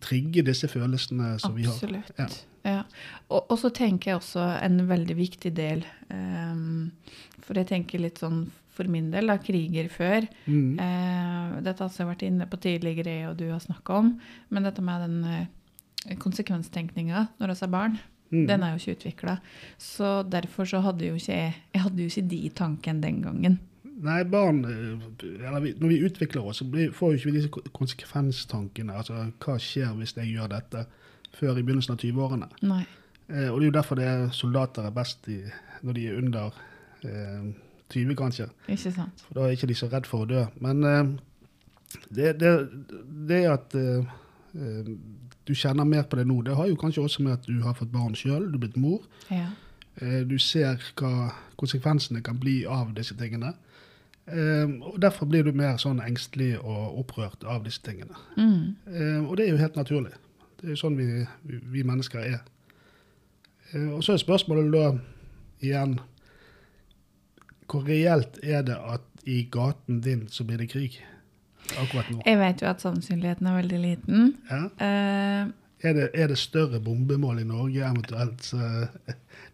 trigge 0.00 0.42
disse 0.42 0.68
følelsene 0.68 1.34
som 1.38 1.54
vi 1.54 1.64
har. 1.68 1.74
Absolutt. 1.74 2.12
Ja. 2.18 2.28
Ja. 2.66 2.82
Og, 3.28 3.50
og 3.50 3.58
så 3.60 3.68
tenker 3.70 4.10
jeg 4.10 4.16
også 4.16 4.40
en 4.64 4.88
veldig 4.88 5.14
viktig 5.16 5.52
del 5.54 5.84
um, 6.10 6.90
For 7.44 7.54
jeg 7.54 7.68
tenker 7.68 8.00
litt 8.02 8.18
sånn 8.18 8.48
for 8.76 8.88
min 8.92 9.10
del, 9.12 9.26
da, 9.32 9.38
kriger 9.42 9.88
før. 9.92 10.26
Mm. 10.46 10.78
Eh, 10.78 11.54
dette 11.64 11.82
har 11.86 11.94
jeg 11.96 12.10
vært 12.10 12.26
inne 12.28 12.46
på 12.52 12.58
tidligere, 12.60 13.16
og 13.30 13.38
du 13.40 13.46
har 13.50 13.62
snakka 13.64 14.00
om. 14.02 14.10
Men 14.52 14.68
dette 14.68 14.84
med 14.84 15.06
den 15.06 15.16
eh, 15.32 16.18
konsekvenstenkninga 16.20 17.26
når 17.40 17.54
vi 17.54 17.64
er 17.68 17.74
barn, 17.78 17.98
Mm. 18.26 18.46
den 18.48 18.62
er 18.66 18.72
jo 18.74 18.80
ikke 18.80 18.96
utvikla. 18.98 19.36
Så 19.78 20.08
derfor 20.28 20.66
så 20.66 20.80
hadde 20.82 21.06
jo 21.06 21.14
ikke 21.14 21.32
jeg 21.32 21.54
Jeg 21.74 21.82
hadde 21.82 22.02
jo 22.02 22.06
ikke 22.10 22.28
de 22.28 22.48
tankene 22.50 23.00
den 23.00 23.20
gangen. 23.22 23.58
Nei, 24.02 24.24
barn 24.24 24.64
eh, 24.64 25.72
Når 25.78 25.88
vi 25.88 26.00
utvikler 26.04 26.42
oss, 26.42 26.58
så 26.58 26.64
blir, 26.68 26.90
får 26.90 27.12
jo 27.12 27.16
ikke 27.20 27.30
vi 27.30 27.36
disse 27.38 27.70
konsekvenstankene. 27.72 28.96
Altså, 28.98 29.30
hva 29.38 29.56
skjer 29.62 29.94
hvis 29.94 30.16
jeg 30.16 30.34
gjør 30.34 30.48
dette? 30.48 30.86
Før 31.38 31.58
i 31.58 31.62
begynnelsen 31.62 31.94
av 31.94 32.00
20-årene. 32.02 32.48
Nei. 32.66 32.82
Eh, 33.28 33.48
og 33.50 33.60
det 33.60 33.66
er 33.66 33.70
jo 33.70 33.76
derfor 33.78 33.98
det 34.00 34.08
er 34.10 34.28
soldater 34.34 34.86
er 34.88 34.90
best 34.96 35.28
i, 35.28 35.38
når 35.82 35.92
de 35.98 36.06
er 36.08 36.18
under 36.18 36.52
eh, 37.04 37.48
20, 37.92 38.16
kanskje. 38.18 38.48
Ikke 38.68 38.92
sant? 38.92 39.24
For 39.26 39.38
da 39.38 39.46
er 39.46 39.56
ikke 39.56 39.68
de 39.70 39.76
så 39.78 39.88
redd 39.92 40.08
for 40.10 40.24
å 40.24 40.30
dø. 40.30 40.44
Men 40.64 40.82
uh, 40.84 41.04
det, 42.08 42.36
det, 42.40 42.54
det 43.28 43.42
at 43.50 43.76
uh, 43.78 44.16
du 45.46 45.54
kjenner 45.54 45.86
mer 45.86 46.08
på 46.10 46.18
det 46.18 46.26
nå, 46.26 46.40
det 46.46 46.56
har 46.58 46.66
jo 46.70 46.78
kanskje 46.80 47.04
også 47.04 47.22
med 47.22 47.36
at 47.36 47.46
du 47.46 47.60
har 47.62 47.76
fått 47.78 47.92
barn 47.94 48.16
sjøl, 48.18 48.48
du 48.50 48.58
er 48.58 48.64
blitt 48.66 48.80
mor. 48.80 49.06
Ja. 49.30 49.50
Du 50.28 50.34
ser 50.42 50.82
hva 50.98 51.30
konsekvensene 51.56 52.20
kan 52.20 52.36
bli 52.36 52.66
av 52.68 52.90
disse 52.96 53.14
tingene. 53.16 53.54
Og 54.28 54.98
Derfor 55.00 55.28
blir 55.30 55.46
du 55.46 55.54
mer 55.56 55.78
sånn 55.80 56.02
engstelig 56.04 56.58
og 56.58 56.98
opprørt 57.00 57.46
av 57.48 57.62
disse 57.64 57.80
tingene. 57.86 58.12
Mm. 58.36 59.24
Og 59.24 59.32
det 59.38 59.46
er 59.46 59.54
jo 59.54 59.62
helt 59.62 59.78
naturlig. 59.78 60.12
Det 60.58 60.66
er 60.66 60.74
jo 60.74 60.80
sånn 60.82 60.98
vi, 60.98 61.06
vi, 61.48 61.62
vi 61.72 61.86
mennesker 61.88 62.26
er. 62.26 62.42
Og 63.94 64.04
så 64.04 64.12
er 64.12 64.20
spørsmålet 64.20 64.68
da 64.74 64.90
igjen 65.64 65.96
Hvor 67.70 67.84
reelt 67.88 68.38
er 68.42 68.62
det 68.66 68.76
at 68.78 69.04
i 69.26 69.40
gaten 69.50 70.00
din 70.04 70.26
så 70.30 70.44
blir 70.46 70.58
det 70.62 70.68
krig 70.70 71.00
akkurat 71.80 72.10
nå? 72.12 72.20
Jeg 72.26 72.38
vet 72.38 72.62
jo 72.62 72.68
at 72.70 72.82
sannsynligheten 72.84 73.46
er 73.50 73.56
veldig 73.58 73.78
liten. 73.82 74.34
Ja? 74.50 74.60
Uh, 74.78 75.54
Er, 75.84 75.92
det, 75.92 76.04
er 76.14 76.30
det 76.30 76.38
større 76.40 76.78
bombemål 76.80 77.40
i 77.42 77.44
Norge 77.44 77.82
eventuelt 77.84 78.42
så 78.46 78.58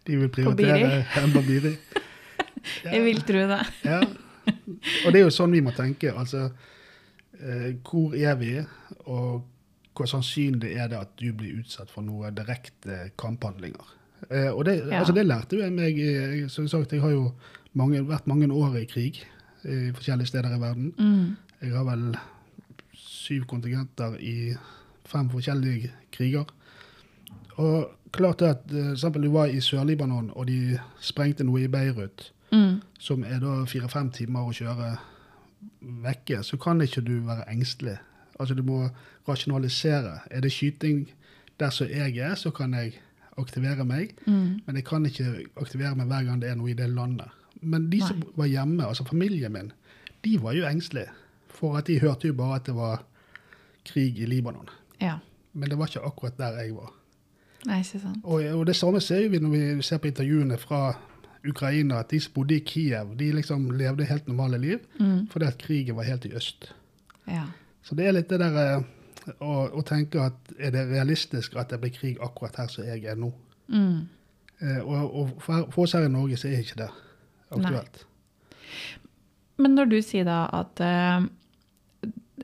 de 0.07 0.15
vil 0.21 0.29
prioritere 0.31 1.01
enn 1.19 1.33
på 1.33 1.41
Biri? 1.45 1.73
Ja. 2.85 2.93
Jeg 2.95 3.01
vil 3.03 3.19
tro 3.27 3.41
det. 3.49 3.57
Ja. 3.91 3.97
Og 5.05 5.11
det 5.11 5.19
er 5.19 5.25
jo 5.25 5.33
sånn 5.35 5.51
vi 5.55 5.59
må 5.63 5.71
tenke. 5.75 6.13
Altså, 6.19 6.45
eh, 7.39 7.73
hvor 7.87 8.15
er 8.15 8.35
vi, 8.39 8.53
og 9.05 9.43
hvor 9.95 10.07
sannsynlig 10.09 10.73
er 10.79 10.89
det 10.91 10.97
at 10.99 11.11
du 11.19 11.29
blir 11.35 11.59
utsatt 11.61 11.91
for 11.91 12.03
noe 12.07 12.31
direkte 12.35 13.09
kamphandlinger? 13.19 13.91
Eh, 14.29 14.49
og 14.51 14.63
det, 14.67 14.77
Ja. 14.87 15.01
altså, 15.01 15.13
det 15.15 15.25
lærte 15.27 15.57
jo 15.59 15.63
jeg 15.65 15.75
meg 15.75 15.99
Som 16.51 16.67
sagt, 16.71 16.91
jeg 16.95 17.01
har 17.03 17.11
jo 17.11 17.33
mange, 17.73 18.03
vært 18.07 18.27
mange 18.27 18.47
år 18.53 18.75
i 18.81 18.85
krig 18.85 19.23
i 19.63 19.91
forskjellige 19.95 20.27
steder 20.27 20.55
i 20.57 20.59
verden. 20.61 20.93
Mm. 20.97 21.35
Jeg 21.61 21.71
har 21.77 21.83
vel 21.87 22.17
syv 22.93 23.45
kontingenter 23.47 24.17
i 24.19 24.53
fem 25.07 25.29
forskjellige 25.31 25.91
kriger. 26.11 26.45
Og 27.57 27.89
klart 28.11 28.39
det 28.39 28.49
at 28.49 28.71
eh, 28.73 28.91
eksempel 28.91 29.23
du 29.23 29.29
var 29.31 29.45
i 29.51 29.61
Sør-Libanon, 29.61 30.31
og 30.35 30.47
de 30.47 30.79
sprengte 31.01 31.43
noe 31.47 31.63
i 31.63 31.67
Beirut 31.71 32.29
Mm. 32.53 32.81
som 32.99 33.23
er 33.23 33.39
da 33.41 33.63
fire-fem 33.65 34.11
timer 34.13 34.45
å 34.45 34.51
kjøre 34.53 34.91
vekke, 36.03 36.43
så 36.45 36.57
kan 36.61 36.81
ikke 36.81 37.01
du 37.01 37.15
være 37.25 37.47
engstelig. 37.49 37.95
Altså 38.39 38.53
du 38.53 38.61
må 38.61 38.89
rasjonalisere. 39.27 40.19
Er 40.29 40.41
det 40.41 40.51
skyting 40.51 41.07
der 41.59 41.69
som 41.73 41.87
jeg 41.89 42.17
er, 42.17 42.35
så 42.35 42.51
kan 42.51 42.73
jeg 42.73 42.93
aktivere 43.37 43.85
meg, 43.85 44.13
Mm. 44.27 44.61
men 44.67 44.75
jeg 44.75 44.85
kan 44.85 45.05
ikke 45.05 45.45
aktivere 45.57 45.95
meg 45.95 46.07
hver 46.07 46.23
gang 46.25 46.41
det 46.41 46.49
er 46.51 46.55
noe 46.55 46.69
i 46.69 46.73
det 46.77 46.89
landet. 46.89 47.27
Men 47.63 47.89
de 47.91 47.99
som 48.01 48.23
var 48.35 48.45
hjemme, 48.51 48.85
altså 48.87 49.03
familien 49.07 49.51
min, 49.53 49.71
de 50.23 50.37
var 50.43 50.53
jo 50.57 50.65
engstelige. 50.67 51.09
For 51.53 51.77
at 51.77 51.87
de 51.87 51.99
hørte 51.99 52.27
jo 52.27 52.33
bare 52.33 52.55
at 52.55 52.65
det 52.65 52.75
var 52.75 53.03
krig 53.85 54.19
i 54.19 54.25
Libanon. 54.25 54.69
Ja. 55.01 55.17
Men 55.53 55.69
det 55.69 55.77
var 55.77 55.87
ikke 55.87 56.05
akkurat 56.07 56.37
der 56.37 56.59
jeg 56.61 56.75
var. 56.75 56.93
Nei, 57.65 57.77
ikke 57.79 57.99
sant. 57.99 58.17
Og, 58.23 58.43
og 58.57 58.65
det 58.67 58.75
samme 58.75 58.99
ser 59.01 59.29
vi 59.29 59.39
når 59.39 59.49
vi 59.53 59.81
ser 59.81 59.97
på 60.03 60.07
intervjuene 60.09 60.57
fra 60.59 60.93
Ukraina, 61.49 61.99
at 61.99 62.11
de 62.11 62.19
som 62.23 62.33
bodde 62.35 62.55
i 62.55 62.63
Kiev, 62.65 63.13
de 63.19 63.31
liksom 63.35 63.69
levde 63.71 64.05
helt 64.07 64.27
normale 64.27 64.57
liv, 64.57 64.79
Mm. 64.99 65.27
fordi 65.31 65.45
at 65.45 65.57
krigen 65.57 65.95
var 65.95 66.03
helt 66.03 66.25
i 66.25 66.31
øst. 66.35 66.73
Ja. 67.27 67.43
Så 67.83 67.95
det 67.95 68.05
er 68.07 68.11
litt 68.15 68.29
det 68.29 68.39
der 68.39 68.57
eh, 68.77 68.83
å, 69.39 69.69
å 69.79 69.81
tenke 69.87 70.21
at 70.23 70.53
er 70.59 70.71
det 70.71 70.85
realistisk 70.91 71.55
at 71.59 71.69
det 71.71 71.79
blir 71.81 71.91
krig 71.95 72.17
akkurat 72.23 72.55
her 72.55 72.67
som 72.71 72.83
jeg 72.87 73.03
er 73.05 73.15
nå? 73.19 73.31
Mm. 73.67 74.07
Eh, 74.61 74.79
og 74.83 75.15
og 75.15 75.33
for, 75.43 75.67
for 75.71 75.83
oss 75.83 75.93
her 75.93 76.05
i 76.07 76.11
Norge 76.11 76.37
så 76.39 76.47
er 76.47 76.63
ikke 76.63 76.79
det. 76.83 76.89
Aktuelt. 77.59 78.03
Men 79.61 79.77
når 79.77 79.91
du 79.91 79.97
sier 80.01 80.25
da 80.27 80.39
at 80.53 80.81
uh, 80.81 81.25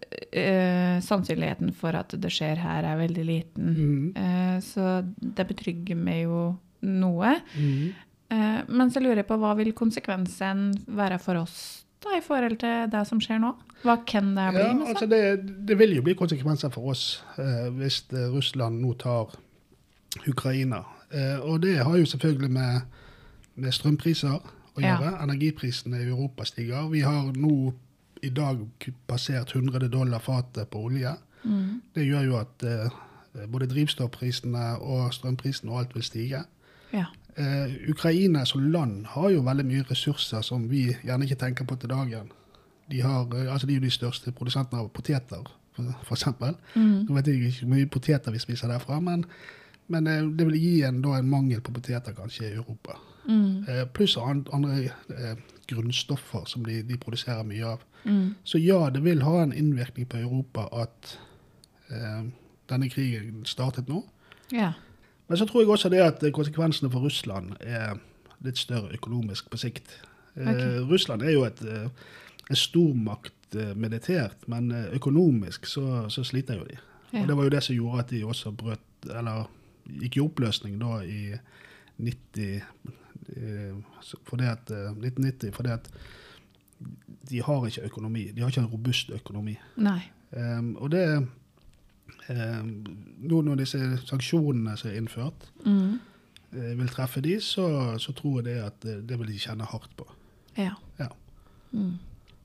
uh, 0.05 0.97
sannsynligheten 1.03 1.73
for 1.75 1.97
at 1.97 2.13
det 2.21 2.31
skjer 2.33 2.61
her, 2.61 2.85
er 2.85 3.01
veldig 3.01 3.25
liten, 3.25 3.73
mm. 3.73 4.05
uh, 4.13 4.57
så 4.63 4.99
det 5.17 5.47
betrygger 5.49 5.97
meg 5.97 6.27
jo 6.27 6.43
noe. 6.85 7.33
Mm. 7.55 7.89
Men 8.69 8.91
så 8.93 9.01
lurer 9.01 9.23
jeg 9.23 9.25
på 9.25 9.39
hva 9.41 9.55
vil 9.57 9.71
konsekvensen 9.73 10.67
være 10.93 11.17
for 11.17 11.39
oss 11.41 11.55
da, 12.03 12.13
i 12.17 12.21
forhold 12.23 12.59
til 12.61 12.91
det 12.91 13.01
som 13.07 13.19
skjer 13.23 13.41
nå? 13.43 13.51
Hva 13.83 13.97
kan 14.07 14.31
det 14.35 14.45
bli? 14.55 14.63
Ja, 14.63 14.75
altså 14.91 15.07
det, 15.09 15.21
det 15.67 15.77
vil 15.79 15.97
jo 15.97 16.03
bli 16.05 16.15
konsekvenser 16.19 16.71
for 16.73 16.91
oss 16.93 17.23
eh, 17.39 17.67
hvis 17.75 18.03
Russland 18.33 18.81
nå 18.83 18.93
tar 18.99 19.33
Ukraina. 20.27 20.83
Eh, 21.11 21.39
og 21.39 21.61
det 21.63 21.77
har 21.79 21.97
jo 21.97 22.05
selvfølgelig 22.05 22.51
med, 22.51 22.81
med 23.55 23.75
strømpriser 23.75 24.39
å 24.79 24.83
Ja. 24.85 24.97
gjøre. 24.97 25.23
Energiprisene 25.23 25.99
i 26.01 26.07
Europa 26.09 26.45
stiger. 26.45 26.89
Vi 26.89 27.01
har 27.05 27.31
nå 27.33 27.73
i 28.23 28.29
dag 28.29 28.65
passert 29.07 29.53
100 29.55 29.87
dollar 29.89 30.19
fatet 30.19 30.69
på 30.69 30.81
olje. 30.89 31.13
Mm. 31.45 31.81
Det 31.95 32.03
gjør 32.07 32.25
jo 32.25 32.35
at 32.39 32.63
eh, 32.63 32.89
både 33.47 33.67
drivstoffprisene 33.71 34.79
og 34.81 35.13
strømprisene 35.13 35.71
og 35.71 35.79
alt 35.79 35.95
vil 35.95 36.03
stige. 36.03 36.43
Ja. 36.93 37.05
Eh, 37.37 37.75
Ukraina 37.89 38.45
som 38.45 38.71
land 38.71 39.05
har 39.13 39.29
jo 39.31 39.41
veldig 39.45 39.65
mye 39.65 39.85
ressurser 39.89 40.41
som 40.43 40.67
vi 40.69 40.87
gjerne 41.05 41.23
ikke 41.23 41.39
tenker 41.45 41.65
på 41.65 41.77
til 41.79 41.89
dagen. 41.89 42.31
De, 42.89 42.99
har, 43.01 43.27
eh, 43.37 43.51
altså 43.53 43.67
de 43.67 43.73
er 43.75 43.79
jo 43.79 43.85
de 43.85 43.91
største 43.93 44.31
produsentene 44.35 44.81
av 44.81 44.89
poteter, 44.91 45.45
eksempel. 46.11 46.55
Mm. 46.75 47.05
Nå 47.07 47.13
vet 47.15 47.27
jeg 47.27 47.35
ikke 47.39 47.59
hvor 47.65 47.69
mye 47.75 47.85
poteter 47.87 48.31
vi 48.35 48.39
spiser 48.43 48.67
derfra, 48.67 48.99
men, 48.99 49.23
men 49.87 50.07
eh, 50.07 50.25
det 50.35 50.47
vil 50.49 50.59
gi 50.59 50.81
en, 50.83 51.01
da, 51.01 51.13
en 51.21 51.29
mangel 51.29 51.61
på 51.61 51.71
poteter 51.71 52.11
kanskje 52.17 52.49
i 52.49 52.55
Europa. 52.57 52.97
Mm. 53.29 53.63
Eh, 53.69 53.83
pluss 53.93 54.15
andre 54.17 54.89
eh, 55.13 55.37
grunnstoffer 55.69 56.47
som 56.49 56.63
de, 56.65 56.79
de 56.83 56.97
produserer 56.97 57.45
mye 57.45 57.65
av. 57.75 57.83
Mm. 58.03 58.35
Så 58.43 58.57
ja, 58.57 58.79
det 58.89 59.03
vil 59.05 59.21
ha 59.21 59.35
en 59.43 59.53
innvirkning 59.53 60.07
på 60.09 60.17
Europa 60.17 60.65
at 60.81 61.11
eh, 61.93 62.23
denne 62.69 62.89
krigen 62.89 63.45
startet 63.45 63.89
nå. 63.89 64.03
ja. 64.51 64.73
Men 65.29 65.37
så 65.37 65.45
tror 65.45 65.61
jeg 65.61 65.69
også 65.69 65.89
det 65.93 65.99
at 66.01 66.23
konsekvensene 66.33 66.89
for 66.89 67.05
Russland 67.05 67.51
er 67.61 67.99
litt 68.41 68.57
større 68.57 68.95
økonomisk 68.97 69.51
på 69.53 69.59
sikt. 69.61 69.91
Eh, 70.33 70.79
Russland 70.89 71.21
er 71.21 71.35
jo 71.35 71.43
et, 71.45 71.61
en 72.49 72.57
stormakt 72.57 73.53
militært, 73.77 74.47
men 74.49 74.71
økonomisk 74.97 75.69
så, 75.69 76.07
så 76.09 76.23
sliter 76.25 76.57
jo 76.57 76.65
de. 76.71 76.79
Ja. 77.13 77.21
Og 77.21 77.27
det 77.29 77.37
var 77.37 77.45
jo 77.45 77.53
det 77.53 77.61
som 77.65 77.75
gjorde 77.77 77.99
at 77.99 78.09
de 78.09 78.23
også 78.25 78.51
brøt, 78.57 78.81
eller 79.05 79.45
gikk 80.01 80.17
i 80.17 80.23
oppløsning 80.25 80.81
da 80.81 80.97
i 81.05 81.21
90 82.01 82.49
eh, 82.57 82.61
så- 82.89 82.98
fordi 84.25 84.43
at, 84.43 84.71
eh, 84.71 84.91
1990, 84.95 85.51
fordi 85.55 85.69
at 85.69 85.89
de 87.29 87.41
har 87.43 87.65
ikke 87.65 87.81
økonomi. 87.85 88.31
De 88.31 88.41
har 88.41 88.47
ikke 88.49 88.61
en 88.61 88.71
robust 88.71 89.09
økonomi. 89.11 89.57
Um, 89.77 90.75
og 90.75 90.91
det 90.91 91.27
um, 92.29 92.69
Nå 93.19 93.41
når 93.41 93.55
disse 93.63 93.79
sanksjonene 94.07 94.77
som 94.77 94.89
er 94.91 94.97
innført, 94.99 95.49
Mm. 95.65 95.99
uh, 96.53 96.77
vil 96.79 96.87
treffe 96.87 97.21
de, 97.21 97.39
så, 97.41 97.97
så 97.99 98.13
tror 98.13 98.39
jeg 98.39 98.45
det 98.45 98.61
at 98.63 98.85
eh, 98.85 99.01
det 99.09 99.19
vil 99.19 99.27
de 99.27 99.39
kjenne 99.39 99.65
hardt 99.65 99.91
på. 99.97 100.07
Ja. 100.57 100.73
Ja. 100.99 101.07
Mm. 101.71 101.93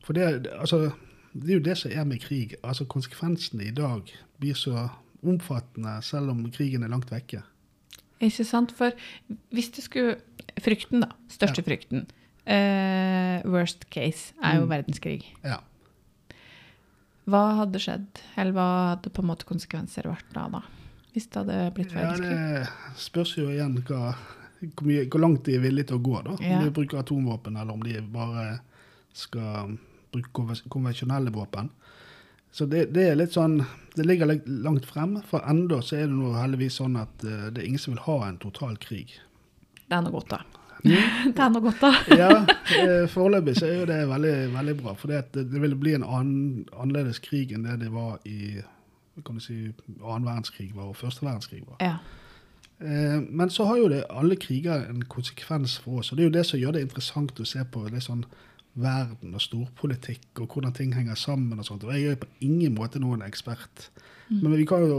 For 0.04 0.12
det, 0.12 0.44
det- 0.44 0.52
altså, 0.58 0.90
det 1.34 1.50
er 1.50 1.54
jo 1.54 1.64
det 1.64 1.78
som 1.78 1.90
er 1.94 2.04
med 2.04 2.18
krig. 2.20 2.54
Altså 2.64 2.84
Konsekvensene 2.84 3.64
i 3.64 3.70
dag 3.70 4.02
blir 4.40 4.54
så 4.54 4.88
omfattende 5.24 6.02
selv 6.02 6.30
om 6.30 6.50
krigen 6.50 6.82
er 6.82 6.88
langt 6.88 7.10
vekke. 7.12 7.42
Ikke 8.24 8.44
sant? 8.48 8.72
For 8.76 8.94
hvis 9.54 9.70
det 9.76 9.84
skulle 9.86 10.16
Frykten, 10.62 11.00
da. 11.02 11.08
Største 11.32 11.64
frykten. 11.66 12.04
Uh, 12.46 13.40
worst 13.50 13.86
case 13.90 14.34
er 14.44 14.58
jo 14.60 14.66
Mm. 14.66 14.70
verdenskrig. 14.70 15.24
Ja. 15.42 15.56
Hva 17.24 17.40
hadde 17.62 17.80
skjedd, 17.80 18.20
eller 18.36 18.52
hva 18.52 18.66
hadde 18.92 19.10
på 19.16 19.22
en 19.24 19.30
måte 19.30 19.46
konsekvenser 19.48 20.06
vært 20.10 20.28
da, 20.36 20.44
da? 20.52 20.60
Hvis 21.14 21.26
det 21.32 21.40
hadde 21.40 21.58
blitt 21.76 21.94
ja, 21.94 22.02
verdenskrig? 22.04 22.36
det 22.36 23.00
spørs 23.00 23.32
jo 23.38 23.46
igjen 23.48 23.78
hva, 23.88 24.12
hvor, 24.74 24.86
mye, 24.90 25.06
hvor 25.08 25.22
langt 25.24 25.44
de 25.48 25.56
er 25.56 25.64
villige 25.64 25.88
til 25.90 25.98
å 25.98 26.04
gå. 26.04 26.18
da. 26.26 26.36
Ja. 26.44 26.58
Om 26.58 26.66
de 26.68 26.74
bruker 26.76 27.00
atomvåpen, 27.00 27.56
eller 27.56 27.72
om 27.72 27.82
de 27.86 27.96
bare 28.14 28.44
skal 29.16 29.78
bruke 30.12 30.60
konvensjonelle 30.68 31.32
våpen. 31.34 31.70
Så 32.54 32.68
det, 32.70 32.84
det 32.94 33.08
er 33.10 33.16
litt 33.18 33.34
sånn 33.34 33.56
Det 33.96 34.04
ligger 34.06 34.28
litt 34.30 34.44
langt 34.46 34.86
frem, 34.86 35.16
for 35.26 35.42
enda 35.50 35.80
så 35.82 35.96
er 35.98 36.08
det 36.10 36.14
nå 36.18 36.32
heldigvis 36.34 36.76
sånn 36.80 36.98
at 36.98 37.24
eh, 37.26 37.48
det 37.54 37.62
er 37.62 37.66
ingen 37.68 37.82
som 37.82 37.94
vil 37.94 38.04
ha 38.06 38.16
en 38.28 38.38
total 38.42 38.76
krig. 38.82 39.12
Det 39.84 39.94
er 39.94 40.02
noe 40.02 40.14
godt, 40.14 40.32
da. 40.34 40.40
det 40.84 41.38
er 41.38 41.52
noe 41.54 41.62
godt, 41.62 41.82
da. 41.82 41.92
Ja, 42.22 42.30
eh, 42.80 43.04
foreløpig 43.10 43.54
så 43.60 43.68
er 43.68 43.76
jo 43.78 43.86
det 43.90 44.00
veldig, 44.10 44.34
veldig 44.54 44.74
bra. 44.80 44.96
For 44.98 45.14
det, 45.14 45.46
det 45.52 45.62
vil 45.62 45.76
bli 45.78 45.94
en 45.94 46.06
annen, 46.06 46.64
annerledes 46.74 47.22
krig 47.22 47.54
enn 47.54 47.66
det 47.68 47.78
det 47.84 47.92
var 47.94 48.18
i 48.26 48.58
kan 49.22 49.38
du 49.38 49.42
si, 49.44 49.54
annen 50.02 50.26
verdenskrig 50.26 50.72
var 50.74 50.88
og 50.90 50.96
første 50.98 51.22
verdenskrig 51.22 51.62
var. 51.68 51.78
Ja. 51.78 51.98
Eh, 52.82 53.20
Men 53.30 53.50
så 53.50 53.68
har 53.68 53.78
jo 53.78 53.88
det, 53.92 54.02
alle 54.10 54.34
kriger 54.36 54.88
en 54.90 55.04
konsekvens 55.06 55.78
for 55.78 56.00
oss, 56.02 56.10
og 56.10 56.18
det 56.18 56.24
er 56.24 56.30
jo 56.30 56.38
det 56.38 56.46
som 56.48 56.58
gjør 56.58 56.74
det 56.74 56.82
interessant 56.88 57.38
å 57.38 57.46
se 57.46 57.62
på 57.62 57.86
det 57.94 58.02
sånn 58.02 58.24
verden 58.74 59.36
og 59.36 59.42
storpolitikk 59.42 60.42
og 60.42 60.54
hvordan 60.54 60.74
ting 60.74 60.94
henger 60.96 61.18
sammen 61.18 61.58
og 61.58 61.68
sånt. 61.68 61.86
Og 61.86 61.94
jeg 61.94 62.14
er 62.14 62.22
på 62.22 62.30
ingen 62.44 62.74
måte 62.74 63.02
noen 63.02 63.22
ekspert. 63.26 63.90
Men 64.28 64.56
vi 64.56 64.64
kan 64.66 64.82
jo, 64.88 64.98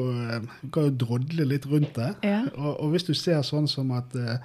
vi 0.62 0.70
kan 0.72 0.88
jo 0.88 0.98
drodle 1.02 1.48
litt 1.50 1.66
rundt 1.68 1.96
det. 1.98 2.14
Ja. 2.24 2.46
Og, 2.56 2.80
og 2.80 2.94
hvis 2.94 3.08
du 3.08 3.14
ser 3.18 3.42
sånn 3.44 3.68
som 3.68 3.92
at 3.96 4.16
eh, 4.16 4.38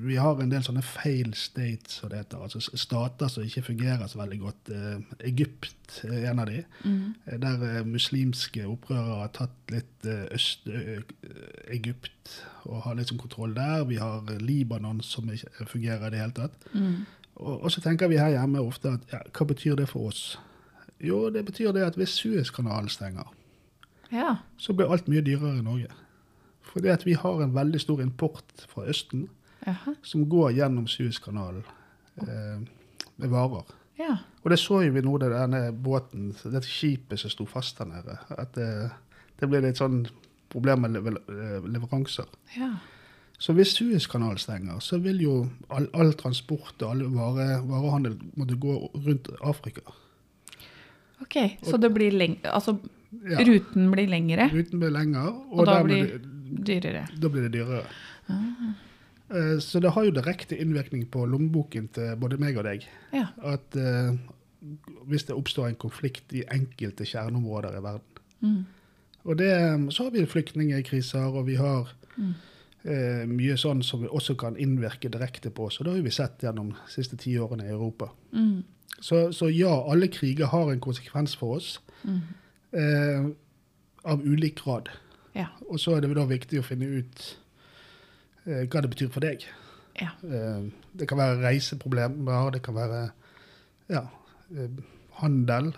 vi 0.00 0.16
har 0.16 0.38
en 0.40 0.48
del 0.50 0.62
sånne 0.64 0.82
fail 0.84 1.34
states, 1.36 1.98
som 2.00 2.08
det 2.10 2.18
heter, 2.22 2.38
altså 2.40 2.60
stater 2.78 3.28
som 3.30 3.42
ikke 3.44 3.62
fungerer 3.68 4.06
så 4.08 4.18
veldig 4.20 4.38
godt. 4.40 4.70
Uh, 4.72 4.98
Egypt 5.28 6.04
er 6.08 6.30
en 6.30 6.40
av 6.40 6.46
de. 6.48 6.64
Mm. 6.84 7.14
Der 7.44 7.56
uh, 7.60 7.86
muslimske 7.86 8.66
opprørere 8.70 9.20
har 9.20 9.30
tatt 9.36 9.58
litt 9.74 9.98
Øst-Egypt 10.08 12.26
og 12.70 12.76
har 12.86 12.94
litt 12.96 13.08
sånn 13.12 13.20
kontroll 13.20 13.54
der. 13.56 13.88
Vi 13.90 13.96
har 14.00 14.20
Libanon 14.40 15.00
som 15.04 15.24
ikke 15.32 15.68
fungerer 15.68 16.06
i 16.08 16.10
det 16.14 16.22
hele 16.22 16.38
tatt. 16.40 16.56
Mm. 16.72 16.98
Og, 17.40 17.62
og 17.64 17.72
så 17.72 17.80
tenker 17.80 18.10
vi 18.10 18.20
her 18.20 18.34
hjemme 18.34 18.60
ofte 18.60 18.94
at 18.98 19.12
ja, 19.12 19.22
hva 19.32 19.46
betyr 19.48 19.78
det 19.80 19.88
for 19.90 20.10
oss? 20.12 20.38
Jo, 21.00 21.30
det 21.32 21.46
betyr 21.48 21.72
det 21.72 21.86
at 21.86 21.96
hvis 21.96 22.12
Suezkanalen 22.20 22.90
stenger, 22.92 23.28
ja. 24.12 24.36
så 24.60 24.76
blir 24.76 24.92
alt 24.92 25.08
mye 25.08 25.24
dyrere 25.24 25.56
i 25.58 25.64
Norge. 25.64 25.88
Fordi 26.70 26.92
at 26.92 27.06
vi 27.06 27.16
har 27.16 27.40
en 27.42 27.54
veldig 27.54 27.80
stor 27.80 28.02
import 28.04 28.66
fra 28.68 28.84
Østen 28.92 29.28
Aha. 29.66 29.94
som 30.02 30.28
går 30.28 30.52
gjennom 30.58 30.86
Suezkanalen 30.88 31.64
eh, 32.20 32.60
med 33.16 33.32
varer. 33.32 33.64
Ja. 33.98 34.18
Og 34.44 34.52
det 34.52 34.60
så 34.60 34.82
jo 34.84 34.92
vi 34.92 35.02
nå, 35.04 35.16
det 35.20 35.32
denne 35.32 35.70
båten, 35.72 36.30
dette 36.44 36.68
skipet 36.68 37.20
som 37.20 37.32
sto 37.32 37.48
fast 37.48 37.80
der 37.80 37.88
nede. 37.88 38.16
At 38.36 38.54
det, 38.56 38.68
det 39.40 39.48
ble 39.48 39.64
litt 39.64 39.80
sånn 39.80 40.04
problem 40.52 40.84
med 40.84 41.00
eh, 41.00 41.60
leveranser. 41.64 42.28
ja. 42.58 42.74
Så 43.40 43.54
hvis 43.56 43.72
Suezkanalen 43.72 44.38
stenger, 44.38 44.78
så 44.84 44.98
vil 45.00 45.22
jo 45.24 45.34
all, 45.72 45.86
all 45.96 46.12
transport 46.20 46.82
og 46.84 46.90
all 46.90 47.06
vare, 47.14 47.46
varehandel 47.64 48.18
måtte 48.36 48.58
gå 48.60 48.74
rundt 49.06 49.30
Afrika. 49.48 49.80
OK, 51.24 51.36
så 51.64 51.78
det 51.80 51.90
blir 51.96 52.12
leng... 52.16 52.38
Altså, 52.44 52.76
Ja, 53.26 53.40
ruten 53.42 53.88
blir 53.90 54.06
lengre, 54.06 54.44
Ruten 54.52 54.78
blir 54.78 54.92
lengre, 54.94 55.24
og, 55.50 55.56
og 55.58 55.66
da 55.66 55.80
blir 55.82 56.04
det- 56.12 56.20
dyrere. 56.68 57.00
da 57.20 57.28
blir 57.28 57.42
det 57.48 57.50
dyrere. 57.56 57.80
Ah. 58.30 59.58
Så 59.62 59.80
det 59.82 59.90
har 59.96 60.04
jo 60.06 60.12
direkte 60.14 60.54
innvirkning 60.58 61.08
på 61.10 61.24
lommeboken 61.26 61.88
til 61.94 62.14
både 62.22 62.38
meg 62.38 62.56
og 62.58 62.64
deg. 62.68 62.86
Ja. 63.14 63.26
At 63.42 63.74
uh, 63.78 64.14
hvis 65.10 65.26
det 65.26 65.34
oppstår 65.34 65.68
en 65.72 65.78
konflikt 65.78 66.32
i 66.38 66.44
enkelte 66.54 67.06
kjerneområder 67.06 67.76
i 67.78 67.82
verden. 67.82 68.22
Mm. 68.42 68.62
Og 69.24 69.38
det, 69.38 69.50
så 69.94 70.06
har 70.06 70.14
vi 70.14 70.24
flyktningkriser, 70.26 71.26
og 71.34 71.46
vi 71.50 71.58
har 71.58 71.90
Mm. 72.18 72.32
Eh, 72.84 73.24
mye 73.28 73.56
sånn 73.60 73.82
som 73.84 74.04
også 74.08 74.34
kan 74.40 74.56
innvirke 74.56 75.08
direkte 75.12 75.50
på 75.50 75.66
oss. 75.68 75.80
Og 75.80 75.86
det 75.86 75.94
har 75.94 76.02
vi 76.06 76.10
sett 76.14 76.42
gjennom 76.44 76.72
de 76.74 76.92
siste 76.92 77.16
ti 77.20 77.36
årene 77.38 77.66
i 77.68 77.72
Europa. 77.74 78.10
Mm. 78.32 78.62
Så, 79.00 79.30
så 79.32 79.48
ja, 79.52 79.72
alle 79.90 80.08
kriger 80.12 80.46
har 80.52 80.72
en 80.72 80.80
konsekvens 80.80 81.36
for 81.36 81.56
oss, 81.60 81.78
Mm. 82.04 82.20
eh, 82.72 83.26
av 84.04 84.22
ulik 84.24 84.62
grad. 84.64 84.88
Ja. 85.34 85.46
Og 85.68 85.76
så 85.80 85.96
er 85.96 86.00
det 86.00 86.14
da 86.16 86.24
viktig 86.24 86.58
å 86.60 86.64
finne 86.64 86.86
ut 86.86 87.36
eh, 88.46 88.64
hva 88.66 88.80
det 88.80 88.90
betyr 88.90 89.10
for 89.12 89.20
deg. 89.20 89.44
Ja. 90.00 90.08
Eh, 90.24 90.70
det 90.96 91.08
kan 91.08 91.18
være 91.20 91.42
reiseproblemer, 91.44 92.50
det 92.54 92.62
kan 92.64 92.74
være 92.74 93.02
ja, 93.92 94.06
eh, 94.56 94.70
handel 95.20 95.74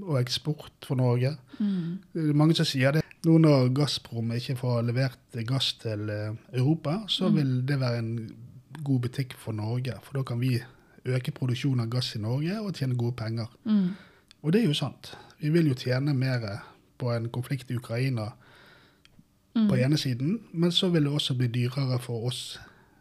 og 0.00 0.16
eksport 0.22 0.86
for 0.88 0.96
Norge. 0.96 1.34
Mm. 1.58 1.98
Det 2.14 2.28
er 2.30 2.38
mange 2.40 2.56
som 2.56 2.64
sier 2.64 2.96
det. 2.96 3.04
Nå 3.24 3.36
når 3.38 3.68
Gazprom 3.76 4.30
ikke 4.32 4.56
får 4.56 4.82
levert 4.88 5.18
gass 5.46 5.72
til 5.82 6.08
eh, 6.10 6.32
Europa, 6.56 7.02
så 7.08 7.28
Mm. 7.28 7.34
vil 7.36 7.50
det 7.68 7.80
være 7.80 7.98
en 7.98 8.36
god 8.84 9.00
butikk 9.00 9.34
for 9.36 9.52
Norge. 9.52 9.92
For 10.02 10.16
da 10.18 10.22
kan 10.22 10.40
vi 10.40 10.54
øke 11.04 11.30
produksjonen 11.32 11.80
av 11.80 11.90
gass 11.90 12.14
i 12.16 12.18
Norge 12.18 12.60
og 12.60 12.74
tjene 12.74 12.96
gode 12.96 13.16
penger. 13.16 13.46
Mm. 13.64 13.88
Og 14.42 14.52
det 14.52 14.62
er 14.62 14.66
jo 14.68 14.74
sant. 14.74 15.14
Vi 15.40 15.50
vil 15.50 15.68
jo 15.68 15.74
tjene 15.74 16.14
mer 16.14 16.62
på 16.98 17.12
en 17.12 17.28
konflikt 17.28 17.70
i 17.70 17.76
Ukraina 17.76 18.30
Mm. 19.54 19.68
på 19.68 19.74
ene 19.74 19.96
siden, 19.98 20.40
men 20.52 20.70
så 20.72 20.88
vil 20.88 21.02
det 21.04 21.12
også 21.12 21.34
bli 21.34 21.46
dyrere 21.48 21.98
for 21.98 22.26
oss 22.28 22.58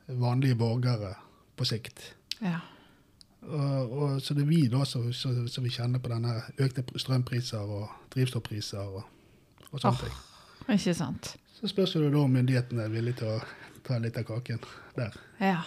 vanlige 0.07 0.55
borgere 0.55 1.13
på 1.55 1.63
sikt. 1.65 2.15
Ja. 2.41 2.59
Og, 3.41 3.91
og, 3.91 4.21
så 4.21 4.33
det 4.33 4.41
er 4.41 4.45
vi 4.47 4.67
da 4.67 4.83
som, 4.85 5.13
som, 5.13 5.47
som 5.47 5.63
vi 5.63 5.69
kjenner 5.69 5.99
på 5.99 6.09
denne 6.09 6.41
økte 6.57 6.83
strømpriser 6.97 7.59
og 7.59 7.89
drivstoffpriser 8.15 8.79
og, 8.79 9.03
og 9.71 9.81
sånne 9.83 10.05
ting. 10.05 10.17
Ikke 10.75 10.93
sant. 10.97 11.33
Så 11.59 11.67
spørs 11.67 11.95
det 11.97 12.11
da 12.13 12.21
om 12.21 12.31
myndighetene 12.31 12.85
er 12.85 12.93
villige 12.93 13.21
til 13.21 13.33
å 13.33 13.39
ta 13.83 13.97
litt 13.99 14.17
av 14.19 14.27
kaken 14.27 14.61
der. 14.95 15.17
Ja. 15.41 15.57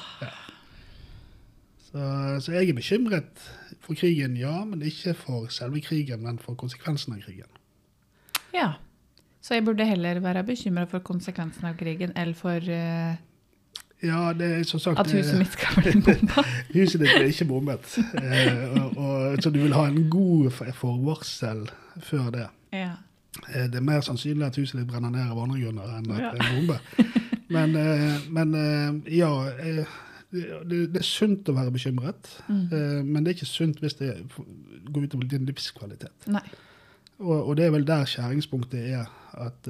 Så, 1.88 2.04
så 2.44 2.54
jeg 2.54 2.70
er 2.70 2.78
bekymret 2.78 3.42
for 3.82 3.98
krigen, 3.98 4.38
ja, 4.40 4.62
men 4.64 4.84
ikke 4.86 5.12
for 5.18 5.50
selve 5.52 5.82
krigen, 5.84 6.22
men 6.24 6.38
for 6.40 6.56
konsekvensen 6.58 7.18
av 7.18 7.26
krigen. 7.26 7.50
ja. 8.54 8.72
Så 9.42 9.56
jeg 9.56 9.64
burde 9.66 9.82
heller 9.82 10.20
være 10.22 10.44
bekymra 10.46 10.84
for 10.86 11.02
konsekvensen 11.02 11.64
av 11.66 11.74
krigen 11.74 12.12
enn 12.14 12.30
for 12.38 12.62
uh, 12.62 13.16
Ja, 14.02 14.20
det 14.38 14.50
er 14.54 14.62
som 14.66 14.78
sagt 14.78 15.00
at 15.02 15.10
huset 15.10 15.32
eh, 15.34 15.40
mitt 15.40 15.56
skal 15.56 15.82
bli 15.82 15.96
bomba. 15.98 16.44
Huset 16.76 17.02
ditt 17.02 17.10
blir 17.10 17.26
ikke 17.26 17.48
bombet. 17.50 17.88
uh, 18.14 18.84
og, 18.84 18.96
og, 18.96 19.42
så 19.42 19.50
du 19.50 19.58
vil 19.64 19.74
ha 19.74 19.88
en 19.90 20.06
god 20.10 20.52
forvarsel 20.78 21.64
før 22.06 22.30
det. 22.34 22.46
Ja. 22.70 22.92
Eh, 23.54 23.66
Det 23.70 23.74
er 23.80 23.80
mer 23.86 24.00
sannsynlig 24.04 24.46
at 24.46 24.56
huset 24.60 24.80
ditt 24.80 24.88
brenner 24.90 25.10
ned 25.10 25.30
av 25.30 25.38
andre 25.42 25.60
grunner 25.62 25.92
enn 25.98 26.10
at 26.12 26.34
det 26.34 26.40
er 26.40 26.46
en 26.48 26.56
bombe. 26.56 26.80
Men, 27.52 27.74
eh, 27.76 28.18
men 28.32 28.54
eh, 28.56 29.16
ja 29.18 29.28
det, 30.32 30.78
det 30.94 30.96
er 30.96 31.04
sunt 31.04 31.48
å 31.48 31.54
være 31.56 31.72
bekymret, 31.74 32.30
Mm. 32.48 33.04
men 33.12 33.24
det 33.24 33.30
er 33.32 33.34
ikke 33.36 33.46
sunt 33.50 33.80
hvis 33.82 33.94
det 33.98 34.14
går 34.92 35.04
utover 35.04 35.26
din 35.28 35.44
livskvalitet. 35.44 36.24
Og, 37.20 37.48
og 37.48 37.56
det 37.58 37.66
er 37.66 37.70
vel 37.74 37.84
der 37.84 38.06
skjæringspunktet 38.08 38.86
er, 38.96 39.10
at, 39.36 39.68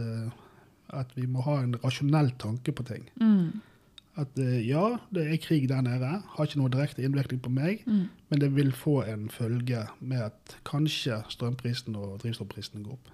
at 0.95 1.11
vi 1.17 1.27
må 1.27 1.43
ha 1.43 1.57
en 1.65 1.75
rasjonell 1.83 2.31
tanke 2.39 2.71
på 2.73 2.87
ting. 2.87 3.09
Mm. 3.21 3.61
At 4.23 4.39
ja, 4.39 4.85
det 5.11 5.27
er 5.33 5.43
krig 5.43 5.67
der 5.69 5.83
nede, 5.83 6.13
har 6.37 6.47
ikke 6.47 6.61
noe 6.63 6.71
direkte 6.71 7.03
innvirkning 7.03 7.43
på 7.43 7.51
meg, 7.51 7.83
Mm. 7.87 8.05
men 8.31 8.41
det 8.41 8.53
vil 8.55 8.71
få 8.73 9.01
en 9.11 9.27
følge 9.31 9.83
med 10.01 10.23
at 10.23 10.57
kanskje 10.65 11.19
strømprisen 11.35 11.97
og 11.99 12.21
drivstoffprisen 12.23 12.85
går 12.87 12.93
opp. 13.01 13.11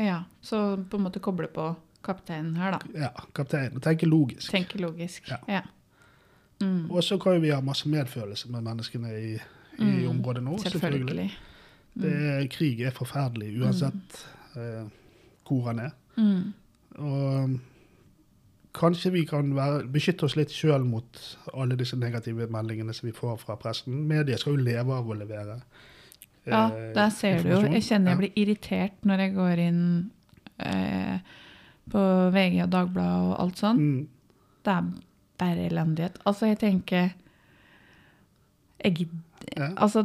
Ja. 0.00 0.22
Så 0.40 0.60
på 0.90 0.96
en 0.98 1.04
måte 1.04 1.20
koble 1.22 1.46
på 1.52 1.68
kapteinen 2.06 2.54
her, 2.56 2.78
da. 2.78 2.80
Ja, 2.96 3.10
kapteinen. 3.36 3.80
Tenke 3.84 4.08
logisk. 4.08 4.48
Tenke 4.54 4.80
logisk. 4.80 5.28
Ja. 5.28 5.38
Ja. 5.46 5.62
Mm. 6.62 6.90
Og 6.92 7.02
så 7.04 7.18
kan 7.20 7.38
vi 7.42 7.50
ha 7.52 7.60
masse 7.64 7.88
medfølelse 7.88 8.50
med 8.52 8.64
menneskene 8.66 9.12
i, 9.16 9.32
i 9.34 9.84
Mm. 9.84 10.08
området 10.10 10.42
nå. 10.44 10.58
Selvfølgelig. 10.60 11.06
Selvfølgelig. 11.06 11.30
Det 12.00 12.12
er, 12.30 12.46
krig 12.52 12.80
er 12.86 12.90
forferdelig 12.94 13.54
uansett 13.62 14.18
eh, 14.56 14.84
hvor 15.48 15.64
han 15.70 15.78
er. 15.86 15.90
Mm. 16.16 16.52
Og 17.00 17.44
um, 17.44 17.54
kanskje 18.76 19.10
vi 19.12 19.24
kan 19.26 19.54
være, 19.56 19.86
beskytte 19.92 20.24
oss 20.28 20.36
litt 20.38 20.52
sjøl 20.54 20.84
mot 20.86 21.20
alle 21.54 21.76
disse 21.80 21.96
negative 21.98 22.46
meldingene 22.52 22.94
som 22.94 23.08
vi 23.08 23.14
får 23.16 23.40
fra 23.42 23.56
pressen. 23.60 23.96
Media 24.08 24.36
skal 24.38 24.56
jo 24.58 24.64
leve 24.68 24.94
av 25.00 25.08
å 25.10 25.16
levere. 25.18 25.60
Ja, 26.50 26.64
eh, 26.70 26.92
der 26.94 27.10
ser 27.10 27.42
du 27.42 27.48
jo. 27.50 27.60
Jeg 27.68 27.82
kjenner 27.82 28.10
jeg 28.14 28.18
blir 28.18 28.32
irritert 28.44 29.04
når 29.06 29.18
jeg 29.24 29.34
går 29.34 29.58
inn 29.68 30.10
eh, 30.58 31.18
på 31.90 32.02
VG 32.34 32.62
og 32.64 32.70
Dagbladet 32.70 33.30
og 33.30 33.40
alt 33.40 33.56
sånn. 33.62 33.78
Mm, 33.78 34.08
Det 34.64 34.72
er 34.74 34.90
bare 35.40 35.68
elendighet. 35.70 36.18
Altså, 36.26 36.46
jeg 36.50 36.58
tenker 36.58 37.10
jeg, 38.84 39.08
ja. 39.56 39.70
Altså, 39.76 40.04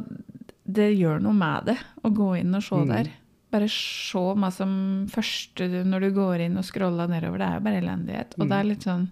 det 0.65 0.89
gjør 0.97 1.21
noe 1.23 1.33
med 1.37 1.65
det 1.69 1.77
å 2.03 2.09
gå 2.15 2.31
inn 2.39 2.55
og 2.55 2.63
se 2.63 2.75
Mm. 2.75 2.87
der. 2.87 3.09
Bare 3.51 3.67
se 3.69 4.23
meg 4.35 4.51
som 4.53 5.07
første 5.09 5.67
når 5.85 5.99
du 6.01 6.11
går 6.15 6.39
inn 6.45 6.57
og 6.57 6.63
scroller 6.65 7.07
nedover. 7.07 7.37
Det 7.37 7.47
er 7.47 7.53
jo 7.53 7.63
bare 7.67 7.81
elendighet. 7.81 8.33
Og 8.39 8.45
Mm. 8.45 8.49
det 8.49 8.57
er 8.59 8.63
litt 8.63 8.83
sånn 8.83 9.09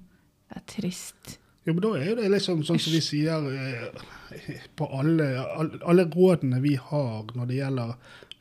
Det 0.50 0.58
er 0.58 0.82
trist. 0.82 1.38
Jo, 1.66 1.74
men 1.74 1.82
da 1.82 1.94
er 1.96 2.10
jo 2.10 2.16
det 2.20 2.30
liksom 2.32 2.64
sånn 2.68 2.80
som 2.82 2.92
vi 2.94 3.00
sier 3.02 3.46
eh, 3.54 4.64
på 4.76 4.88
alle, 5.00 5.28
alle, 5.56 5.80
alle 5.88 6.04
rådene 6.12 6.60
vi 6.64 6.74
har 6.76 7.30
når 7.36 7.46
det 7.48 7.56
gjelder 7.62 7.94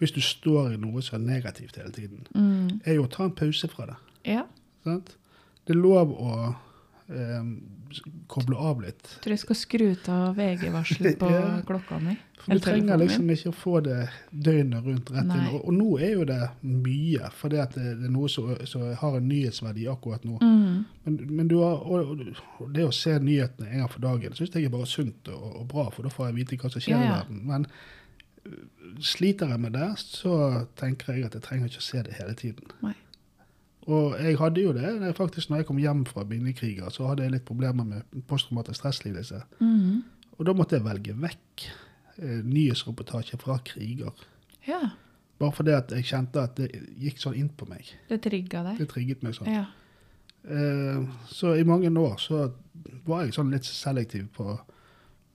Hvis 0.03 0.11
du 0.17 0.21
står 0.21 0.73
i 0.75 0.79
noe 0.83 1.03
som 1.07 1.21
er 1.21 1.27
negativt 1.37 1.77
hele 1.79 1.93
tiden, 1.95 2.25
Mm. 2.35 2.81
er 2.85 2.95
jo 2.97 3.05
å 3.05 3.11
ta 3.11 3.25
en 3.29 3.35
pause 3.39 3.69
fra 3.71 3.87
det. 3.87 3.97
Ja. 4.33 4.43
Sant? 4.83 5.13
Det 5.67 5.77
er 5.77 5.79
lov 5.79 6.11
å 6.19 6.57
eh, 7.13 7.47
koble 8.33 8.57
av 8.57 8.81
litt. 8.81 9.03
Tror 9.21 9.35
jeg 9.35 9.41
skal 9.43 9.57
skru 9.59 9.87
av 10.09 10.37
VG-varselet 10.39 11.19
på 11.23 11.29
Ja. 11.31 11.49
klokka 11.69 11.99
mi. 12.01 12.15
For 12.43 12.57
du 12.59 12.63
trenger 12.65 12.97
liksom 12.99 13.27
min. 13.29 13.37
ikke 13.37 13.53
å 13.53 13.55
få 13.55 13.81
det 13.87 13.99
døgnet 14.33 14.83
rundt 14.89 15.11
rett 15.15 15.29
inn. 15.31 15.45
Og, 15.53 15.61
og 15.69 15.75
nå 15.77 15.91
er 16.03 16.15
jo 16.17 16.25
det 16.27 16.41
mye, 16.67 17.29
for 17.39 17.53
det, 17.53 17.69
det, 17.77 17.85
er 17.93 18.11
noe 18.11 18.31
som 18.33 18.49
har 18.99 19.19
en 19.21 19.29
nyhetsverdi 19.31 19.85
akkurat 19.93 20.25
nå. 20.27 20.41
Mm. 20.43 20.81
Men, 21.05 21.21
men 21.39 21.49
du 21.53 21.59
har, 21.61 21.85
og, 21.87 22.17
og- 22.59 22.73
det 22.75 22.89
å 22.89 22.95
se 22.97 23.15
nyhetene 23.23 23.69
en 23.71 23.85
gang 23.85 23.93
for 23.93 24.03
dagen 24.03 24.35
syns 24.35 24.57
jeg 24.57 24.67
er 24.67 24.75
bare 24.75 24.89
sunt 24.91 25.29
og, 25.31 25.45
og 25.61 25.69
bra, 25.71 25.87
for 25.95 26.09
da 26.09 26.11
får 26.15 26.31
jeg 26.33 26.39
vite 26.41 26.59
hva 26.65 26.73
som 26.73 26.83
skjer 26.83 26.97
Ja, 26.97 27.05
i 27.05 27.13
verden. 27.13 27.45
Men 27.53 27.69
øh, 28.49 28.59
sliter 29.13 29.53
jeg 29.55 29.61
med 29.69 29.77
det, 29.79 29.91
så 30.03 30.35
tenker 30.81 31.13
jeg 31.15 31.29
at 31.29 31.37
jeg 31.39 31.47
trenger 31.47 31.71
ikke 31.71 31.85
å 31.85 31.89
se 31.93 32.03
det 32.09 32.19
hele 32.19 32.35
tiden. 32.43 32.75
Nei. 32.83 32.97
Og 33.91 34.15
jeg 34.23 34.39
hadde 34.39 34.63
jo 34.63 34.73
det 34.77 35.15
faktisk 35.19 35.51
når 35.51 35.63
jeg 35.63 35.67
kom 35.67 35.81
hjem 35.83 36.05
fra 36.07 36.25
minnekriger, 36.29 36.91
så 36.95 37.09
hadde 37.09 37.25
jeg 37.27 37.35
litt 37.35 37.47
problemer 37.49 37.87
med 37.87 38.27
posttraumatisk 38.31 38.79
stresslidelse. 38.79 39.43
Mhm. 39.61 40.03
Og 40.39 40.47
da 40.47 40.55
måtte 40.57 40.79
jeg 40.79 40.85
velge 40.85 41.15
vekk 41.23 41.65
eh, 42.19 42.41
nyhetsreportasjer 42.47 43.39
fra 43.43 43.59
kriger. 43.65 44.15
Ja. 44.67 44.81
Bare 45.39 45.53
fordi 45.53 45.75
at 45.75 45.93
jeg 45.93 46.07
kjente 46.09 46.43
at 46.43 46.57
det 46.59 46.71
gikk 46.99 47.21
sånn 47.21 47.37
inn 47.39 47.51
på 47.51 47.67
meg. 47.69 47.91
Det 48.09 48.21
trigga 48.23 48.63
deg. 48.69 48.79
Det 48.81 48.89
trigget 48.91 49.23
meg 49.27 49.37
sånn. 49.37 49.51
Ja. 49.51 49.67
Eh, 50.45 51.03
så 51.31 51.55
i 51.55 51.67
mange 51.67 51.91
år 52.01 52.17
så 52.19 52.47
var 53.07 53.25
jeg 53.25 53.35
sånn 53.37 53.53
litt 53.53 53.67
selektiv 53.69 54.29
på, 54.37 54.57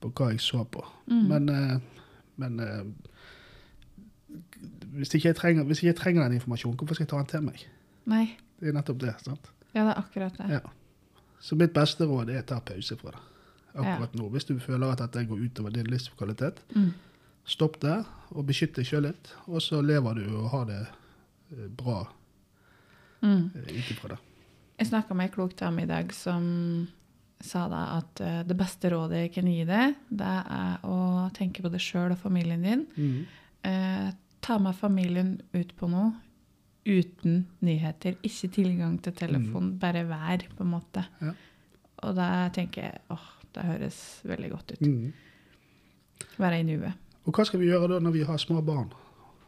på 0.02 0.12
hva 0.12 0.32
jeg 0.32 0.42
så 0.44 0.64
på. 0.68 0.84
Mm. 1.08 1.24
Men, 1.30 1.48
eh, 1.52 2.04
men 2.42 2.60
eh, 2.64 2.84
hvis, 4.98 5.14
ikke 5.14 5.30
jeg 5.30 5.38
trenger, 5.38 5.68
hvis 5.68 5.82
ikke 5.82 5.92
jeg 5.92 6.00
trenger 6.02 6.26
den 6.26 6.40
informasjonen, 6.40 6.76
hvorfor 6.80 6.98
skal 6.98 7.06
jeg 7.06 7.12
ta 7.14 7.22
den 7.22 7.32
til 7.32 7.46
meg? 7.48 7.66
Nei. 8.08 8.24
Det 8.58 8.70
er 8.70 8.76
nettopp 8.76 8.98
det. 9.02 9.14
sant? 9.22 9.50
Ja, 9.74 9.84
det 9.84 9.92
er 9.92 10.00
akkurat 10.02 10.38
det. 10.40 10.48
Ja. 10.58 10.60
Så 11.40 11.54
mitt 11.60 11.74
beste 11.76 12.06
råd 12.08 12.30
er 12.32 12.40
å 12.42 12.46
ta 12.48 12.58
pause 12.60 12.96
fra 12.98 13.12
det 13.12 13.20
akkurat 13.78 14.14
nå. 14.18 14.28
Hvis 14.32 14.46
du 14.48 14.56
føler 14.58 14.90
at 14.90 14.98
dette 15.04 15.26
går 15.28 15.44
utover 15.44 15.70
din 15.76 15.86
livskvalitet, 15.86 16.62
Mm. 16.74 16.92
stopp 17.46 17.78
der 17.80 18.04
og 18.34 18.46
beskytt 18.48 18.74
deg 18.74 18.84
sjøl 18.88 19.02
litt. 19.06 19.30
Og 19.46 19.60
så 19.62 19.80
lever 19.84 20.14
du 20.18 20.24
og 20.36 20.50
har 20.50 20.64
det 20.66 20.80
eh, 21.52 21.68
bra 21.68 22.06
Mm. 23.22 23.50
eh, 23.54 23.78
ut 23.78 23.90
ifra 23.90 24.08
det. 24.08 24.18
Jeg 24.78 24.86
snakka 24.92 25.14
med 25.14 25.28
ei 25.28 25.34
klok 25.34 25.56
dame 25.56 25.82
i 25.82 25.86
dag 25.86 26.12
som 26.14 26.88
sa 27.40 27.68
da 27.68 27.98
at 27.98 28.20
eh, 28.20 28.42
det 28.46 28.56
beste 28.56 28.90
rådet 28.90 29.24
jeg 29.24 29.32
kan 29.34 29.46
gi 29.50 29.64
deg, 29.64 29.94
det 30.10 30.26
er 30.26 30.78
å 30.86 31.30
tenke 31.34 31.62
på 31.62 31.70
deg 31.70 31.80
sjøl 31.82 32.12
og 32.14 32.18
familien 32.18 32.62
din. 32.62 32.86
Mm. 32.96 33.26
Eh, 33.64 34.12
ta 34.40 34.58
med 34.58 34.74
familien 34.78 35.40
ut 35.52 35.74
på 35.76 35.88
noe 35.90 36.12
uten 36.88 37.42
nyheter. 37.64 38.16
Ikke 38.26 38.50
tilgang 38.54 38.98
til 39.04 39.14
telefon, 39.16 39.74
bare 39.80 40.04
vær, 40.08 40.44
på 40.56 40.64
en 40.64 40.72
måte. 40.72 41.04
Ja. 41.22 41.34
Og 42.06 42.14
da 42.16 42.28
tenker 42.54 42.88
jeg 42.88 43.02
åh, 43.14 43.26
det 43.54 43.66
høres 43.66 43.98
veldig 44.28 44.50
godt 44.54 44.74
ut. 44.76 44.86
Mm. 44.86 46.28
Være 46.38 46.60
i 46.60 46.66
nuet. 46.68 47.06
Og 47.26 47.34
hva 47.34 47.44
skal 47.44 47.60
vi 47.60 47.68
gjøre 47.68 47.90
da 47.94 47.98
når 48.02 48.14
vi 48.14 48.24
har 48.28 48.40
små 48.40 48.62
barn 48.64 48.88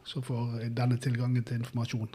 som 0.08 0.24
får 0.24 0.66
denne 0.76 0.98
tilgangen 1.00 1.44
til 1.46 1.60
informasjon? 1.60 2.10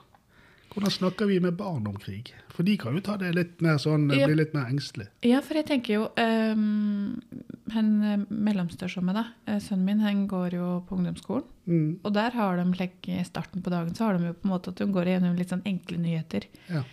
Hvordan 0.73 0.91
snakker 0.91 1.29
vi 1.29 1.39
med 1.39 1.55
barn 1.55 1.85
om 1.87 1.95
krig? 1.99 2.33
For 2.51 2.63
de 2.67 2.75
kan 2.79 2.95
jo 2.95 3.03
ta 3.03 3.15
det 3.19 3.33
litt 3.35 3.61
mer 3.63 3.77
sånn, 3.79 4.09
Ja. 4.11 4.27
bli 4.27 4.35
litt 4.35 4.53
mer 4.53 4.65
engstelig. 4.71 5.07
Ja, 5.23 5.41
for 5.41 5.55
jeg 5.55 5.67
tenker 5.67 5.93
jo 5.93 6.03
um, 6.17 7.21
Han 7.71 8.03
eh, 8.03 8.25
mellomstørste 8.29 9.13
da, 9.13 9.25
eh, 9.47 9.59
sønnen 9.59 9.85
min, 9.85 9.99
han 9.99 10.27
går 10.27 10.53
jo 10.53 10.67
på 10.87 10.95
ungdomsskolen. 10.97 11.43
Mm. 11.67 11.99
Og 12.03 12.13
der 12.13 12.31
har 12.31 12.57
de 12.57 12.65
like, 12.77 13.07
i 13.09 13.23
starten 13.23 13.63
på 13.63 13.69
dagen 13.73 13.95
så 13.95 14.05
har 14.05 14.17
de 14.17 14.27
jo 14.27 14.33
på 14.33 14.45
en 14.45 14.51
måte 14.53 14.69
at 14.69 14.77
de 14.77 14.85
går 14.85 15.05
gjennom 15.05 15.35
litt 15.35 15.49
sånn 15.49 15.65
enkle 15.65 15.97
nyheter. 15.97 16.45
Ja. 16.69 16.83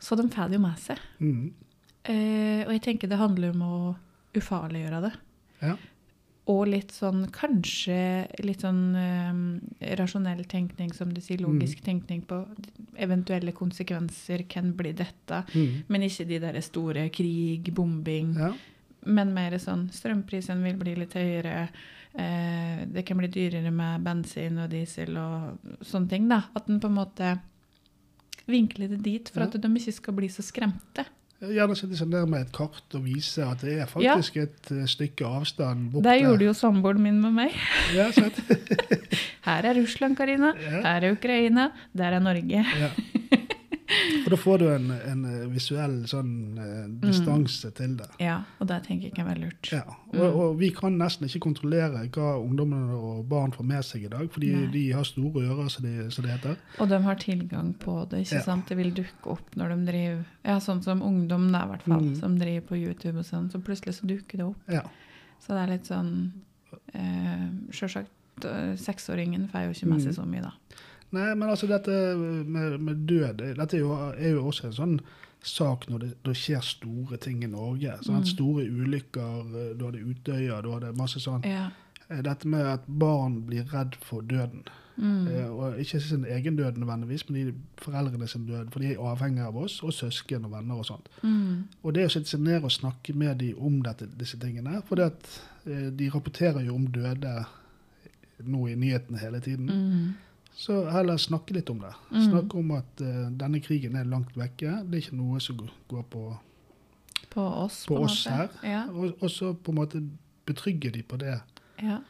Så 0.00 0.16
de 0.16 0.28
får 0.32 0.48
det 0.48 0.58
jo 0.58 0.64
med 0.64 0.78
seg. 0.78 0.98
Mm. 1.20 1.52
Uh, 2.08 2.62
og 2.66 2.72
jeg 2.72 2.82
tenker 2.82 3.08
det 3.08 3.20
handler 3.20 3.52
om 3.52 3.62
å 3.62 3.74
ufarliggjøre 4.34 5.02
det. 5.04 5.12
Ja. 5.62 5.76
Og 6.50 6.66
litt 6.66 6.90
sånn 6.90 7.28
kanskje 7.30 8.26
litt 8.42 8.64
sånn 8.64 8.96
eh, 8.98 9.94
rasjonell 9.96 10.44
tenkning, 10.50 10.92
som 10.92 11.12
du 11.14 11.20
sier, 11.20 11.38
logisk 11.38 11.80
tenkning 11.86 12.22
på 12.26 12.40
eventuelle 12.98 13.52
konsekvenser, 13.54 14.42
kan 14.50 14.72
bli 14.74 14.90
dette. 14.92 15.44
Mm. 15.54 15.84
Men 15.88 16.02
ikke 16.02 16.26
de 16.26 16.38
der 16.42 16.60
store 16.60 17.08
krig, 17.14 17.72
bombing. 17.74 18.34
ja. 18.38 18.52
Men 19.04 19.32
mer 19.34 19.50
sånn 19.58 19.88
strømprisen 19.90 20.60
vil 20.62 20.76
bli 20.78 20.92
litt 20.94 21.14
høyere. 21.14 21.68
Eh, 22.14 22.84
det 22.86 23.02
kan 23.06 23.16
bli 23.18 23.26
dyrere 23.28 23.70
med 23.74 24.02
bensin 24.04 24.58
og 24.62 24.70
diesel 24.70 25.16
og 25.18 25.58
sånne 25.82 26.08
ting. 26.08 26.28
da. 26.28 26.44
At 26.54 26.68
en 26.70 26.78
på 26.80 26.86
en 26.86 26.94
måte 27.00 27.32
vinkler 28.46 28.88
det 28.88 29.02
dit 29.02 29.28
for 29.28 29.40
Ja. 29.40 29.46
at 29.46 29.60
de 29.60 29.68
ikke 29.68 29.92
skal 29.92 30.14
bli 30.14 30.28
så 30.28 30.42
skremte. 30.42 31.06
Gjerne 31.42 31.74
sette 31.74 31.98
seg 31.98 32.06
ned 32.12 32.28
med 32.30 32.44
et 32.44 32.50
kart 32.54 32.94
og 32.94 33.02
vise 33.02 33.42
at 33.42 33.64
det 33.66 33.80
er 33.82 33.88
faktisk 33.90 34.36
et 34.44 34.68
eh, 34.70 34.84
stykke 34.86 35.26
avstand 35.26 35.88
borte. 35.90 36.04
Det 36.06 36.20
gjorde 36.20 36.46
jo 36.46 36.52
samboeren 36.54 37.02
min 37.02 37.18
med 37.18 37.34
meg. 37.34 37.56
Ja, 37.96 38.06
sant? 38.14 38.38
Her 39.48 39.66
er 39.66 39.74
Russland, 39.80 40.14
Karina. 40.18 40.52
Ja. 40.62 40.84
Her 40.84 41.08
er 41.08 41.16
Ukraina. 41.16 41.72
Der 41.98 42.14
er 42.14 42.22
Norge. 42.22 42.62
Ja. 42.62 42.92
For 44.24 44.30
da 44.30 44.36
får 44.36 44.58
du 44.58 44.66
en, 44.72 44.90
en 44.90 45.24
eh, 45.28 45.46
visuell 45.52 45.96
sånn 46.10 46.58
eh, 46.58 46.84
distanse 47.02 47.70
til 47.76 47.96
det. 47.98 48.08
Ja, 48.22 48.38
og 48.60 48.68
det 48.70 48.78
tenker 48.86 49.08
jeg 49.08 49.14
kan 49.16 49.26
være 49.26 49.42
lurt. 49.44 49.70
Ja, 49.72 49.82
og, 50.14 50.36
og 50.44 50.58
vi 50.60 50.70
kan 50.76 50.96
nesten 51.00 51.26
ikke 51.28 51.40
kontrollere 51.48 52.04
hva 52.14 52.36
ungdommene 52.40 52.94
og 52.96 53.24
barn 53.28 53.52
får 53.56 53.64
med 53.68 53.84
seg 53.88 54.04
i 54.06 54.12
dag, 54.12 54.28
fordi 54.32 54.52
Nei. 54.54 54.66
de 54.72 54.84
har 54.96 55.04
store 55.08 55.44
ører, 55.48 55.68
som 55.74 55.84
de, 55.84 56.08
det 56.08 56.30
heter. 56.36 56.56
Og 56.80 56.88
de 56.88 57.00
har 57.02 57.20
tilgang 57.22 57.72
på 57.82 57.96
det, 58.10 58.24
ikke 58.26 58.40
Ja. 58.40 58.42
sant? 58.46 58.68
Det 58.68 58.76
vil 58.78 58.92
dukke 58.94 59.26
opp 59.36 59.54
når 59.56 59.74
de 59.76 59.86
driver 59.92 60.24
Ja, 60.44 60.56
sånn 60.58 60.82
som 60.82 61.02
ungdom, 61.02 61.50
da, 61.52 61.64
i 61.64 61.68
hvert 61.72 61.82
fall, 61.86 62.00
Mm. 62.02 62.16
som 62.18 62.38
driver 62.38 62.66
på 62.72 62.76
YouTube 62.80 63.18
og 63.18 63.24
sånn. 63.24 63.50
Så 63.52 63.60
plutselig 63.62 63.94
så 64.00 64.06
dukker 64.06 64.38
det 64.38 64.44
opp. 64.46 64.56
Ja. 64.68 64.82
Så 65.40 65.54
det 65.54 65.62
er 65.62 65.72
litt 65.76 65.86
sånn 65.90 66.32
eh, 66.94 67.48
Sjølsagt, 67.70 68.44
eh, 68.44 68.74
seksåringen 68.80 69.48
får 69.50 69.66
jo 69.66 69.70
ikke 69.76 69.86
med 69.88 69.98
Mm. 70.00 70.04
seg 70.04 70.14
så 70.14 70.24
mye, 70.26 70.42
da. 70.42 70.52
Nei, 71.12 71.34
men 71.36 71.48
altså 71.48 71.66
dette 71.68 71.92
med, 72.16 72.78
med 72.80 73.02
død 73.08 73.42
Dette 73.58 73.76
er 73.76 73.80
jo, 73.82 73.92
er 74.16 74.30
jo 74.32 74.46
også 74.48 74.70
en 74.70 74.76
sånn 74.78 74.94
sak 75.42 75.88
når 75.90 75.98
det, 76.04 76.10
det 76.24 76.36
skjer 76.38 76.62
store 76.62 77.16
ting 77.18 77.40
i 77.44 77.50
Norge. 77.50 77.96
Sånn, 78.06 78.20
Mm. 78.22 78.28
Store 78.30 78.62
ulykker, 78.70 79.40
eh, 79.58 79.72
du 79.76 79.84
hadde 79.88 80.04
Utøya, 80.06 80.60
du 80.62 80.70
hadde 80.70 80.92
masse 80.96 81.18
sånn. 81.20 81.42
Ja. 81.44 81.64
Eh, 82.08 82.22
Dette 82.22 82.46
med 82.48 82.62
at 82.66 82.86
barn 82.86 83.40
blir 83.48 83.64
redd 83.72 83.96
for 84.06 84.22
døden. 84.22 84.62
Mm. 84.96 85.26
Eh, 85.26 85.48
og 85.50 85.80
ikke 85.82 86.00
sin 86.00 86.24
egen 86.24 86.56
død 86.56 86.78
nødvendigvis, 86.78 87.26
men 87.30 87.46
de 87.48 87.54
foreldrene 87.82 88.28
sin 88.28 88.46
død. 88.46 88.70
For 88.70 88.78
de 88.84 88.92
er 88.92 89.02
avhengig 89.02 89.42
av 89.42 89.56
oss, 89.56 89.80
og 89.82 89.92
søsken 89.92 90.44
og 90.46 90.52
venner 90.52 90.78
og 90.78 90.86
sånt. 90.86 91.08
Mm. 91.24 91.64
Og 91.82 91.94
det 91.94 92.06
å 92.06 92.12
sitte 92.14 92.28
seg 92.36 92.40
ned 92.46 92.62
og 92.62 92.70
snakke 92.70 93.14
med 93.14 93.38
dem 93.42 93.58
om 93.58 93.80
dette, 93.82 94.06
disse 94.18 94.38
tingene 94.38 94.82
For 94.86 94.96
de 94.96 96.10
rapporterer 96.14 96.62
jo 96.66 96.74
om 96.78 96.86
døde 96.86 97.34
nå 98.46 98.68
i 98.68 98.74
nyhetene 98.78 99.18
hele 99.18 99.40
tiden. 99.40 99.66
Mm. 99.66 100.14
Så 100.54 100.76
heller 100.90 101.16
snakke 101.16 101.54
litt 101.56 101.70
om 101.72 101.78
det. 101.80 101.92
Mm. 102.12 102.24
Snakke 102.30 102.58
om 102.60 102.70
at 102.76 103.00
uh, 103.00 103.30
denne 103.40 103.60
krigen 103.64 103.96
er 103.96 104.04
langt 104.04 104.34
vekke. 104.36 104.82
Det 104.84 104.98
er 104.98 105.02
ikke 105.06 105.16
noe 105.16 105.40
som 105.40 105.62
går 105.88 106.02
på, 106.12 106.24
På 107.32 107.40
oss, 107.64 107.86
på 107.88 107.96
på 107.96 108.02
oss 108.04 108.26
her. 108.28 108.48
Ja. 108.62 108.82
Og, 108.92 109.14
og 109.22 109.30
så 109.32 109.54
på 109.54 109.72
en 109.72 109.78
måte 109.80 110.02
betrygge 110.46 110.90
de 110.92 111.02
på 111.02 111.16
det. 111.22 111.38
ja. 111.82 112.00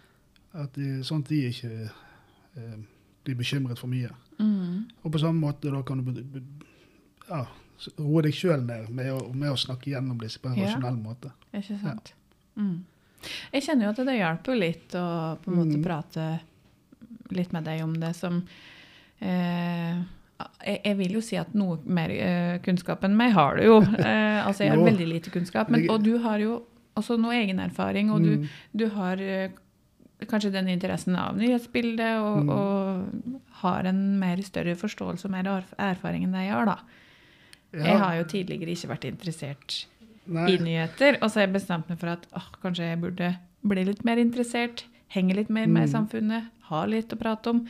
At 0.53 0.75
de, 0.77 0.99
sånn 1.01 1.23
at 1.23 1.31
de 1.33 1.39
ikke 1.49 1.69
uh, 1.89 2.81
blir 3.25 3.37
bekymret 3.39 3.79
for 3.81 3.89
mye. 3.89 4.11
Mm. 4.37 4.83
Og 5.01 5.13
på 5.15 5.19
samme 5.23 5.41
måte 5.41 5.71
da 5.73 5.81
kan 5.87 6.03
du 6.05 6.43
ja, 7.31 7.47
roe 7.97 8.23
deg 8.27 8.35
sjøl 8.37 8.61
ned 8.67 8.91
med 8.93 9.09
å, 9.15 9.23
med 9.33 9.49
å 9.55 9.57
snakke 9.57 9.89
gjennom 9.95 10.19
disse 10.21 10.43
på 10.43 10.51
en 10.51 10.59
Ja. 10.61 10.67
rasjonell 10.67 10.99
måte. 11.01 11.31
Ikke 11.57 11.79
sant? 11.81 12.13
Mm. 12.61 12.83
Jeg 13.55 13.63
kjenner 13.65 13.87
jo 13.87 13.95
at 13.95 14.03
det 14.11 14.19
hjelper 14.19 14.59
litt 14.61 14.95
å 14.99 15.07
på 15.41 15.53
en 15.55 15.57
måte 15.63 15.79
Mm. 15.79 15.85
prate 15.87 16.27
litt 17.37 17.53
med 17.53 17.65
deg 17.69 17.83
om 17.85 17.95
det 18.01 18.13
som 18.19 18.43
eh, 19.21 20.03
jeg, 20.67 20.97
vil 20.99 21.13
jo 21.19 21.23
si 21.23 21.37
at 21.39 21.53
noe 21.55 21.79
mer 21.87 22.11
eh, 22.11 22.57
kunnskap 22.65 23.05
enn 23.07 23.17
meg 23.19 23.35
har 23.37 23.57
du 23.61 23.67
jo. 23.69 23.81
Eh, 24.03 24.47
altså 24.47 24.65
jeg 24.67 24.75
har 24.75 24.83
veldig 24.85 25.07
lite 25.09 25.31
kunnskap, 25.35 25.71
men, 25.71 25.87
og 25.93 26.03
du 26.03 26.17
har 26.25 26.39
jo 26.43 26.61
også 26.99 27.17
noe 27.21 27.37
egen 27.39 27.61
erfaring, 27.63 28.11
og 28.13 28.23
du, 28.25 28.33
Mm. 28.43 28.49
du 28.77 28.89
har 28.97 29.21
eh, 29.23 29.51
kanskje 30.29 30.51
den 30.55 30.69
interessen 30.69 31.17
av 31.17 31.37
nyhetsbildet, 31.39 32.19
og, 32.21 32.43
Mm. 32.43 32.51
og 32.51 33.39
har 33.63 33.87
en 33.89 34.03
mer 34.19 34.43
større 34.43 34.75
forståelse 34.79 35.25
og 35.27 35.31
mer 35.33 35.49
erfaring 35.79 36.25
enn 36.27 36.33
det 36.35 36.45
jeg 36.49 36.53
har, 36.53 36.67
da. 36.67 36.77
Jeg 37.73 37.99
har 37.99 38.17
jo 38.19 38.25
tidligere 38.29 38.75
ikke 38.75 38.89
vært 38.91 39.05
interessert 39.09 39.87
nei, 40.27 40.51
i 40.53 40.59
nyheter. 40.61 41.17
Og 41.23 41.31
så 41.31 41.41
har 41.41 41.47
jeg 41.47 41.55
bestemt 41.55 41.89
meg 41.89 41.99
for 41.99 42.11
at 42.13 42.27
åh, 42.37 42.51
kanskje 42.63 42.91
jeg 42.91 43.01
burde 43.01 43.31
bli 43.65 43.85
litt 43.89 44.03
mer 44.05 44.21
interessert. 44.21 44.85
Henge 45.15 45.35
litt 45.37 45.51
mer 45.51 45.67
med 45.67 45.85
i 45.85 45.91
Mm. 45.91 45.93
samfunnet. 45.93 46.45
Ha 46.71 46.85
litt 46.89 47.13
å 47.13 47.19
prate 47.21 47.51
om. 47.51 47.67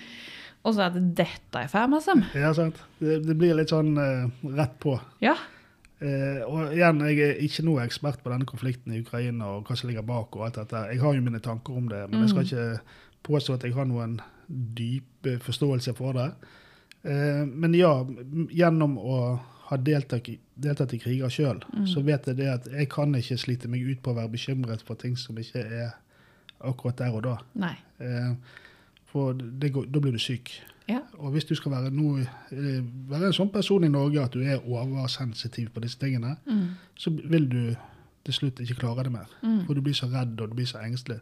Og 0.65 0.75
så 0.77 0.85
er 0.87 0.91
det 0.95 1.15
dette 1.19 1.59
jeg 1.65 1.71
får 1.73 1.89
med 1.91 2.03
meg. 2.17 2.27
ja, 2.39 2.53
sant. 2.55 2.77
Det, 3.01 3.17
det 3.27 3.35
blir 3.37 3.55
litt 3.59 3.73
sånn 3.75 3.97
uh, 3.99 4.29
rett 4.57 4.77
på. 4.79 5.01
Ja. 5.21 5.35
Uh, 6.03 6.43
og 6.47 6.73
igjen, 6.75 7.01
jeg 7.07 7.19
er 7.19 7.41
ikke 7.43 7.65
noe 7.67 7.83
ekspert 7.85 8.23
på 8.23 8.31
denne 8.31 8.47
konflikten 8.47 8.93
i 8.95 9.01
Ukraina 9.03 9.47
og 9.57 9.67
hva 9.69 9.77
som 9.77 9.89
ligger 9.91 10.03
bak 10.07 10.35
og 10.37 10.45
alt 10.47 10.55
dette. 10.61 10.85
Jeg 10.93 11.01
har 11.03 11.15
jo 11.15 11.23
mine 11.23 11.41
tanker 11.43 11.77
om 11.79 11.89
det, 11.89 12.05
men 12.11 12.21
jeg 12.23 12.31
skal 12.31 12.43
Mm. 12.43 12.51
ikke 12.51 12.81
påstå 13.25 13.55
at 13.55 13.63
jeg 13.63 13.75
har 13.75 13.85
noen 13.87 14.21
dyp 14.49 15.27
eh, 15.27 15.39
forståelse 15.39 15.95
for 15.97 16.13
det. 16.13 16.33
Uh, 17.05 17.45
men 17.47 17.75
ja, 17.75 18.05
gjennom 18.55 18.97
å 18.99 19.41
ha 19.69 19.77
deltatt, 19.79 20.29
deltatt 20.59 20.93
i 20.95 20.99
kriger 20.99 21.31
sjøl, 21.31 21.63
Mm. 21.73 21.87
så 21.87 22.03
vet 22.05 22.27
jeg 22.27 22.37
det 22.37 22.49
at 22.49 22.67
jeg 22.71 22.89
kan 22.89 23.15
ikke 23.15 23.39
slite 23.39 23.69
meg 23.69 23.83
ut 23.83 24.03
på 24.03 24.11
å 24.13 24.17
være 24.19 24.31
bekymret 24.31 24.83
for 24.83 24.95
ting 24.95 25.17
som 25.17 25.35
ikke 25.39 25.59
er 25.65 25.95
akkurat 26.65 26.99
der 26.99 27.15
og 27.15 27.23
da. 27.23 27.37
Nei. 27.55 27.75
Eh, 28.01 28.35
for 29.13 29.33
det 29.35 29.73
går, 29.73 29.87
da 29.93 30.01
blir 30.01 30.13
du 30.13 30.19
syk. 30.19 30.51
Ja. 30.89 31.01
Og 31.19 31.31
hvis 31.33 31.45
du 31.45 31.55
skal 31.55 31.73
være, 31.73 31.91
noe, 31.95 32.21
eh, 32.51 32.83
være 33.09 33.27
en 33.27 33.33
sånn 33.37 33.53
person 33.53 33.85
i 33.85 33.89
Norge 33.89 34.23
at 34.25 34.33
du 34.33 34.41
er 34.43 34.59
oversensitiv 34.67 35.71
på 35.75 35.81
disse 35.81 35.99
tingene, 35.99 36.37
Mm. 36.47 36.69
så 36.97 37.11
vil 37.11 37.49
du 37.49 37.75
til 38.25 38.35
slutt 38.35 38.61
ikke 38.61 38.75
klare 38.81 39.05
det 39.05 39.13
mer. 39.13 39.27
Mm. 39.43 39.67
For 39.67 39.75
du 39.75 39.81
blir 39.81 39.95
så 39.95 40.07
redd 40.11 40.41
og 40.41 40.49
du 40.51 40.55
blir 40.55 40.67
så 40.67 40.79
engstelig. 40.83 41.21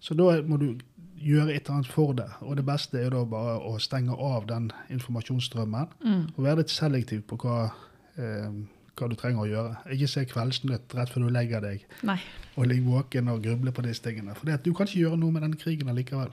Så 0.00 0.14
da 0.16 0.42
må 0.42 0.58
du 0.58 0.78
gjøre 1.18 1.54
et 1.54 1.64
eller 1.66 1.74
annet 1.78 1.86
for 1.92 2.12
det. 2.12 2.26
Og 2.42 2.56
det 2.56 2.66
beste 2.66 2.98
er 3.00 3.10
da 3.10 3.24
bare 3.24 3.58
å 3.60 3.78
stenge 3.80 4.12
av 4.18 4.46
den 4.46 4.70
informasjonsstrømmen 4.90 5.88
Mm. 6.04 6.26
og 6.36 6.44
være 6.44 6.56
litt 6.56 6.68
selektiv 6.70 7.22
på 7.22 7.36
hva, 7.38 7.70
eh, 8.18 8.50
hva 8.96 9.08
du 9.08 9.14
trenger 9.14 9.42
å 9.44 9.48
gjøre. 9.50 9.76
Ikke 9.92 10.08
se 10.08 10.24
Kveldsnytt 10.24 10.94
rett 10.94 11.10
før 11.12 11.26
du 11.26 11.30
legger 11.30 11.60
deg 11.60 11.84
Nei. 12.02 12.18
og 12.56 12.66
ligge 12.66 12.84
våken 12.88 13.28
og 13.28 13.42
gruble 13.42 13.72
på 13.72 13.82
disse 13.84 14.02
tingene. 14.02 14.34
For 14.34 14.46
du 14.46 14.72
kan 14.74 14.86
ikke 14.86 15.00
gjøre 15.04 15.18
noe 15.20 15.30
med 15.32 15.42
denne 15.42 15.56
krigen 15.60 15.88
allikevel. 15.88 16.32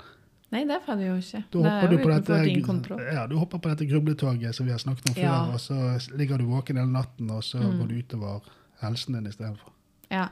Nei, 0.54 0.64
det 0.70 0.82
får 0.86 0.96
du 1.00 1.04
jo 1.08 1.16
ikke. 1.18 1.44
Du 1.50 1.58
det 1.64 1.72
hopper, 1.72 1.84
er 1.84 1.90
du, 1.90 1.96
jo 1.98 2.04
på 2.04 2.10
din 2.14 2.54
dette, 2.54 2.66
kontroll. 2.68 3.00
ja, 3.12 3.28
du 3.28 3.36
hopper 3.42 3.58
på 3.60 3.70
dette 3.74 3.88
grubletoget 3.90 4.54
som 4.56 4.66
vi 4.68 4.72
har 4.72 4.80
snakket 4.80 5.10
om 5.10 5.16
Ja. 5.18 5.46
før, 5.46 5.54
og 5.54 5.60
så 5.60 6.16
ligger 6.16 6.38
du 6.38 6.46
våken 6.46 6.78
hele 6.78 6.92
natten, 6.94 7.32
og 7.32 7.42
så 7.44 7.58
Mm. 7.60 7.80
går 7.80 7.88
du 7.88 7.96
utover 8.04 8.42
helsen 8.82 9.14
din 9.16 9.26
istedenfor. 9.32 9.72
Ja. 10.12 10.28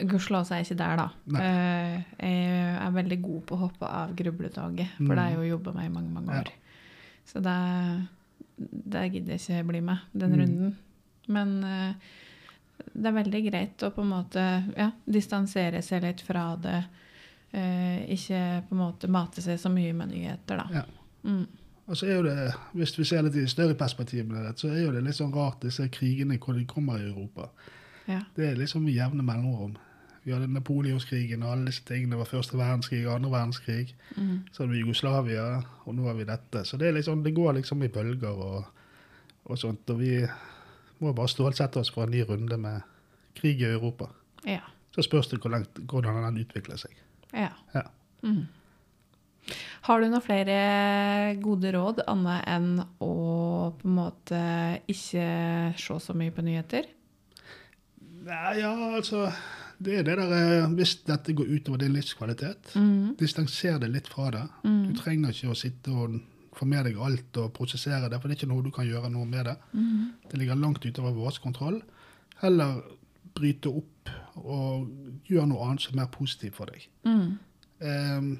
Gudskjelov 0.00 0.50
er 0.50 0.62
jeg 0.62 0.66
ikke 0.66 0.78
der, 0.78 0.96
da. 0.96 1.08
Nei. 1.26 1.40
Eh, 1.40 2.04
jeg 2.20 2.86
er 2.86 2.90
veldig 2.92 3.22
god 3.22 3.42
på 3.46 3.54
å 3.54 3.58
hoppe 3.58 3.82
av 3.86 4.14
grubletoget, 4.16 4.88
for 4.96 5.02
Mm. 5.04 5.08
det 5.08 5.18
har 5.18 5.30
jeg 5.30 5.36
jo 5.50 5.58
jobba 5.58 5.74
med 5.74 5.84
i 5.84 5.88
mange, 5.88 6.10
mange 6.14 6.32
Ja. 6.32 6.40
år. 6.40 6.48
Så 7.26 7.42
det, 7.42 8.08
det 8.90 9.12
gidder 9.12 9.32
jeg 9.36 9.40
ikke 9.40 9.66
bli 9.66 9.80
med, 9.80 9.98
den 10.16 10.30
Mm. 10.32 10.38
runden. 10.40 10.76
Men 11.32 11.56
eh, 11.64 12.12
det 12.92 13.10
er 13.10 13.16
veldig 13.18 13.42
greit 13.48 13.84
å 13.86 13.92
på 13.94 14.04
en 14.04 14.12
måte 14.12 14.44
ja, 14.76 14.90
distansere 15.04 15.82
seg 15.82 16.04
litt 16.04 16.22
fra 16.24 16.52
det. 16.60 16.80
Eh, 17.54 18.04
ikke 18.16 18.40
på 18.68 18.74
en 18.74 18.82
måte 18.82 19.10
mate 19.12 19.44
seg 19.44 19.60
så 19.60 19.70
mye 19.72 19.94
med 19.96 20.10
nyheter, 20.10 20.64
da. 20.64 20.82
Ja. 20.82 20.84
Mm. 21.24 21.46
Og 21.84 21.96
så 21.96 22.08
er 22.08 22.14
jo 22.16 22.24
det, 22.24 22.52
Hvis 22.72 22.94
vi 22.98 23.04
ser 23.04 23.24
litt 23.24 23.36
i 23.36 23.46
større 23.48 23.76
perspektiv 23.76 24.30
så 24.56 24.68
er 24.68 24.86
jo 24.86 24.92
det 24.92 25.02
litt 25.04 25.16
sånn 25.16 25.34
rart 25.34 25.62
disse 25.62 25.84
krigene 25.92 26.38
hvor 26.40 26.56
de 26.56 26.64
kommer 26.68 26.98
i 26.98 27.10
Europa. 27.10 27.50
Ja. 28.08 28.22
Det 28.36 28.48
er 28.48 28.56
liksom 28.56 28.88
jevne 28.88 29.24
mellomrom. 29.24 29.76
Vi 30.24 30.32
hadde 30.32 30.48
Napoleonskrigen 30.48 31.42
og 31.44 31.52
alle 31.52 31.68
disse 31.68 31.84
tingene. 31.84 32.14
Det 32.14 32.22
var 32.22 32.30
første 32.30 32.56
verdenskrig, 32.56 33.02
andre 33.06 33.30
verdenskrig. 33.30 33.92
Mm. 34.16 34.38
Så 34.52 34.62
hadde 34.62 34.72
vi 34.72 34.80
Jugoslavia, 34.80 35.44
og 35.84 35.94
nå 35.94 36.06
har 36.08 36.16
vi 36.16 36.24
dette. 36.28 36.64
Så 36.64 36.80
det, 36.80 36.88
er 36.88 36.96
liksom, 36.96 37.22
det 37.24 37.34
går 37.36 37.58
liksom 37.58 37.84
i 37.84 37.90
bølger 37.92 38.40
og, 38.46 38.64
og 39.44 39.60
sånt. 39.60 39.90
Og 39.92 40.00
vi 40.00 40.22
må 41.04 41.12
bare 41.16 41.28
stålsette 41.32 41.80
oss 41.80 41.90
for 41.94 42.04
en 42.08 42.10
ny 42.14 42.24
runde 42.28 42.56
med 42.60 42.82
krig 43.38 43.60
i 43.62 43.70
Europa. 43.74 44.08
ja. 44.46 44.60
Så 44.94 45.02
spørs 45.02 45.26
det 45.26 45.40
hvor 45.42 45.50
langt, 45.50 45.74
hvordan 45.90 46.20
den 46.22 46.36
utvikler 46.44 46.76
seg. 46.78 46.92
Ja. 47.34 47.48
Ja. 47.74 47.80
Mm. 48.22 48.44
Har 49.88 50.00
du 50.00 50.06
noen 50.08 50.22
flere 50.22 51.34
gode 51.42 51.72
råd, 51.74 51.98
annet 52.06 52.44
enn 52.46 52.68
å 53.02 53.08
på 53.74 53.88
en 53.90 53.96
måte 53.98 54.38
ikke 54.86 55.74
se 55.82 55.98
så 56.06 56.14
mye 56.14 56.30
på 56.30 56.44
nyheter? 56.46 56.86
Nei, 58.24 58.54
ja, 58.62 58.70
altså 58.96 59.26
Det 59.82 59.98
er 59.98 60.06
det 60.06 60.14
der 60.16 60.32
eh, 60.62 60.68
Hvis 60.78 60.94
dette 61.04 61.34
går 61.36 61.50
utover 61.58 61.78
din 61.82 61.92
livskvalitet, 61.92 62.70
Mm. 62.78 63.16
distanser 63.18 63.78
deg 63.82 63.90
litt 63.90 64.08
fra 64.08 64.30
det. 64.30 64.46
Du 64.62 64.68
Mm. 64.70 64.94
trenger 64.96 65.30
ikke 65.34 65.50
å 65.50 65.56
sitte 65.58 65.90
og 65.90 66.20
få 66.58 66.68
med 66.68 66.86
deg 66.88 66.98
alt 67.02 67.40
og 67.42 67.52
prosessere 67.56 68.10
det, 68.10 68.20
for 68.20 68.30
det 68.30 68.36
er 68.36 68.42
ikke 68.42 68.50
noe 68.52 68.64
du 68.64 68.72
kan 68.74 68.88
gjøre 68.88 69.10
noe 69.12 69.26
med 69.28 69.48
det. 69.48 69.56
Mm. 69.72 70.28
Det 70.30 70.40
ligger 70.40 70.60
langt 70.60 70.84
utover 70.84 71.16
vår 71.16 71.40
kontroll. 71.42 71.80
Heller 72.42 72.82
bryte 73.34 73.72
opp 73.72 74.12
og 74.44 74.86
gjøre 75.26 75.48
noe 75.50 75.66
annet 75.66 75.84
som 75.84 75.94
er 75.94 76.04
mer 76.04 76.12
positivt 76.14 76.58
for 76.58 76.70
deg. 76.70 76.86
Mm. 77.08 77.34
Eh, 77.84 78.30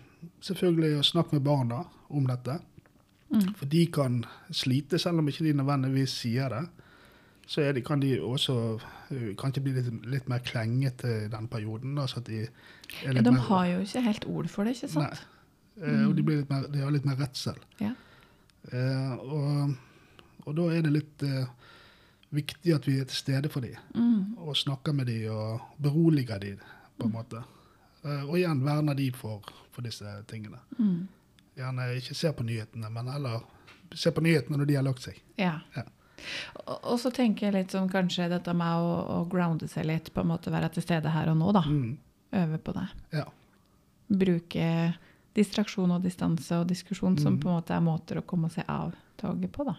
selvfølgelig 0.44 1.00
å 1.00 1.10
snakke 1.10 1.38
med 1.38 1.46
barna 1.46 1.82
om 2.14 2.30
dette. 2.30 2.60
Mm. 3.34 3.50
For 3.58 3.70
de 3.70 3.84
kan 3.92 4.22
slite, 4.54 5.00
selv 5.02 5.22
om 5.22 5.28
ikke 5.28 5.46
de 5.46 5.56
nødvendigvis 5.58 6.18
sier 6.22 6.52
det. 6.52 6.64
Så 7.46 7.64
de, 7.76 7.82
kan 7.84 8.00
de 8.00 8.14
også 8.24 8.54
uh, 8.78 9.30
kanskje 9.36 9.60
bli 9.66 9.74
litt, 9.76 9.90
litt 10.08 10.28
mer 10.32 10.40
klengete 10.46 11.10
i 11.26 11.30
den 11.32 11.48
perioden. 11.52 11.98
Da, 11.98 12.06
de 12.24 12.46
Ja, 13.04 13.12
de 13.20 13.34
har 13.48 13.66
jo 13.68 13.80
ikke 13.84 14.00
helt 14.06 14.24
ord 14.24 14.48
for 14.48 14.64
det, 14.64 14.78
ikke 14.78 14.92
sant? 14.94 15.12
Nei. 15.12 15.30
Eh, 15.82 16.04
og 16.06 16.14
de, 16.14 16.22
blir 16.22 16.40
litt 16.40 16.50
mer, 16.52 16.68
de 16.70 16.82
har 16.84 16.92
litt 16.94 17.06
mer 17.08 17.18
redsel. 17.18 17.58
Ja. 17.82 17.90
Eh, 18.72 19.14
og, 19.14 19.74
og 20.44 20.56
da 20.56 20.68
er 20.72 20.86
det 20.86 20.94
litt 20.94 21.24
eh, 21.26 21.48
viktig 22.34 22.74
at 22.74 22.88
vi 22.88 22.98
er 23.00 23.08
til 23.10 23.18
stede 23.18 23.50
for 23.52 23.64
dem. 23.64 23.76
Mm. 23.94 24.38
Og 24.44 24.56
snakker 24.56 24.96
med 24.96 25.10
dem 25.10 25.32
og 25.34 25.66
beroliger 25.82 26.40
dem, 26.42 26.62
på 26.98 27.08
en 27.08 27.16
måte. 27.16 27.42
Eh, 28.04 28.24
og 28.24 28.38
igjen 28.38 28.64
verner 28.64 28.96
de 28.98 29.10
for, 29.16 29.44
for 29.74 29.86
disse 29.86 30.16
tingene. 30.30 30.60
Mm. 30.78 31.04
Gjerne 31.58 31.90
ikke 31.98 32.16
se 32.18 32.32
på 32.34 32.46
nyhetene, 32.46 32.90
men 32.90 33.12
heller 33.12 33.44
se 33.94 34.10
på 34.10 34.24
nyhetene 34.24 34.58
når 34.58 34.70
de 34.70 34.78
har 34.78 34.86
lagt 34.86 35.04
seg. 35.04 35.20
Ja. 35.40 35.58
Ja. 35.76 35.86
Og, 36.64 36.76
og 36.78 36.98
så 37.02 37.12
tenker 37.14 37.48
jeg 37.48 37.56
litt 37.56 37.74
sånn 37.74 37.90
kanskje 37.92 38.30
dette 38.32 38.54
med 38.56 38.80
å, 38.80 38.92
å 39.18 39.22
grounde 39.30 39.68
seg 39.70 39.86
litt, 39.90 40.10
på 40.14 40.24
en 40.24 40.30
måte 40.32 40.52
være 40.54 40.72
til 40.74 40.86
stede 40.86 41.12
her 41.14 41.30
og 41.32 41.38
nå, 41.40 41.52
da. 41.54 41.64
Mm. 41.68 41.96
Øve 42.34 42.58
på 42.66 42.74
det. 42.74 42.86
Ja. 43.14 43.28
Bruke 44.08 44.68
distraksjon 45.34 45.90
og 45.96 46.02
distanse 46.04 46.56
og 46.60 46.68
diskusjon 46.70 47.18
som 47.18 47.34
Mm. 47.34 47.40
på 47.40 47.48
en 47.48 47.56
måte 47.58 47.74
er 47.74 47.80
måter 47.80 48.18
å 48.20 48.26
komme 48.26 48.50
seg 48.50 48.64
av 48.68 48.92
toget 49.18 49.52
på, 49.52 49.64
da. 49.66 49.74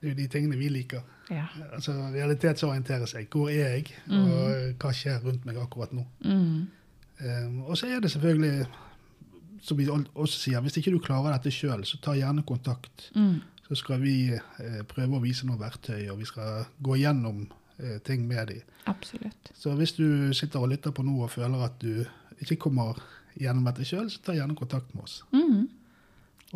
Det 0.00 0.08
er 0.10 0.14
jo 0.14 0.16
de 0.16 0.28
tingene 0.28 0.56
vi 0.58 0.68
liker. 0.68 1.02
Ja. 1.30 1.46
Altså 1.72 1.92
Realitetsorientere 2.12 3.06
seg. 3.08 3.28
Hvor 3.30 3.48
er 3.50 3.76
jeg, 3.78 3.94
og 4.10 4.74
hva 4.78 4.92
skjer 4.92 5.22
rundt 5.24 5.44
meg 5.46 5.56
akkurat 5.56 5.92
nå? 5.96 6.04
Mm. 6.24 6.66
Um, 7.18 7.62
og 7.64 7.76
så 7.78 7.86
er 7.88 8.00
det 8.00 8.10
selvfølgelig, 8.12 8.66
som 9.62 9.76
vi 9.78 9.86
også 9.88 10.38
sier, 10.38 10.60
hvis 10.60 10.76
ikke 10.76 10.92
du 10.92 10.98
klarer 10.98 11.32
dette 11.32 11.50
sjøl, 11.50 11.84
så 11.88 11.98
ta 12.02 12.12
gjerne 12.12 12.44
kontakt. 12.46 13.10
Mm. 13.16 13.40
Så 13.66 13.74
skal 13.80 13.98
vi 14.00 14.32
eh, 14.34 14.82
prøve 14.86 15.16
å 15.16 15.22
vise 15.24 15.46
noen 15.46 15.58
verktøy, 15.58 16.08
og 16.12 16.18
vi 16.20 16.24
skal 16.28 16.66
gå 16.86 16.98
gjennom 17.00 17.48
eh, 17.80 17.96
ting 18.06 18.28
med 18.28 18.46
dem. 18.52 18.60
Absolutt. 18.86 19.50
Så 19.58 19.72
hvis 19.74 19.96
du 19.96 20.32
sitter 20.34 20.60
og 20.62 20.68
lytter 20.70 20.92
på 20.94 21.02
nå 21.02 21.16
og 21.24 21.30
føler 21.32 21.64
at 21.66 21.80
du 21.82 22.04
ikke 22.44 22.60
kommer 22.68 23.00
gjennom 23.40 23.66
dette 23.68 23.86
sjøl, 23.86 24.08
så 24.12 24.22
ta 24.24 24.36
gjerne 24.36 24.56
kontakt 24.58 24.94
med 24.94 25.06
oss. 25.06 25.20
Mm. 25.34 25.66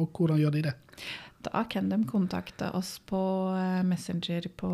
Og 0.00 0.10
hvordan 0.16 0.40
gjør 0.40 0.54
de 0.56 0.64
det? 0.68 0.74
Da 1.44 1.64
kan 1.72 1.88
de 1.88 1.98
kontakte 2.08 2.68
oss 2.76 2.98
på 3.08 3.20
eh, 3.56 3.80
Messenger 3.86 4.50
på 4.60 4.70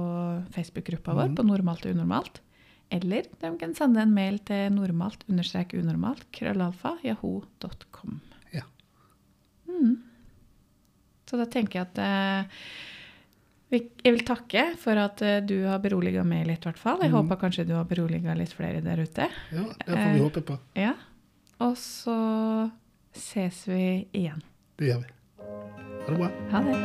Facebook-gruppa 0.54 1.14
vår, 1.14 1.30
mm. 1.30 1.36
på 1.38 1.46
normalt 1.46 1.86
og 1.86 1.94
unormalt. 1.94 2.42
Eller 2.90 3.26
de 3.40 3.52
kan 3.58 3.74
sende 3.74 4.02
en 4.02 4.14
mail 4.14 4.38
til 4.46 4.70
normalt-unormalt, 4.74 6.26
krøllalfa, 6.34 6.96
yahoo.com. 7.06 8.20
Ja. 8.54 8.66
Mm. 9.66 9.96
Så 11.26 11.38
da 11.40 11.48
tenker 11.50 11.80
jeg 11.80 11.88
at 11.88 12.02
eh, 12.02 12.60
jeg 13.74 14.12
vil 14.14 14.22
takke 14.26 14.68
for 14.78 14.98
at 15.02 15.22
eh, 15.26 15.40
du 15.42 15.58
har 15.66 15.82
beroliga 15.82 16.22
meg 16.26 16.46
litt, 16.46 16.62
i 16.62 16.70
hvert 16.70 16.82
fall. 16.82 17.02
Jeg 17.02 17.10
mm. 17.10 17.18
håper 17.18 17.40
kanskje 17.42 17.66
du 17.66 17.74
har 17.74 17.86
beroliga 17.90 18.34
litt 18.38 18.54
flere 18.54 18.82
der 18.84 19.02
ute. 19.02 19.26
Ja, 19.50 19.66
Det 19.82 19.90
får 19.90 20.14
vi 20.14 20.22
håpe 20.22 20.44
på. 20.46 20.58
Ja. 20.78 20.94
Og 21.58 21.76
så 21.80 22.16
ses 23.16 23.68
vi 23.68 24.08
igjen. 24.12 24.42
Det 24.78 24.86
gjør 24.90 24.98
vi. 25.04 25.08
Ha 26.04 26.08
det 26.12 26.18
bra. 26.20 26.28
Ha 26.52 26.58
det. 26.68 26.76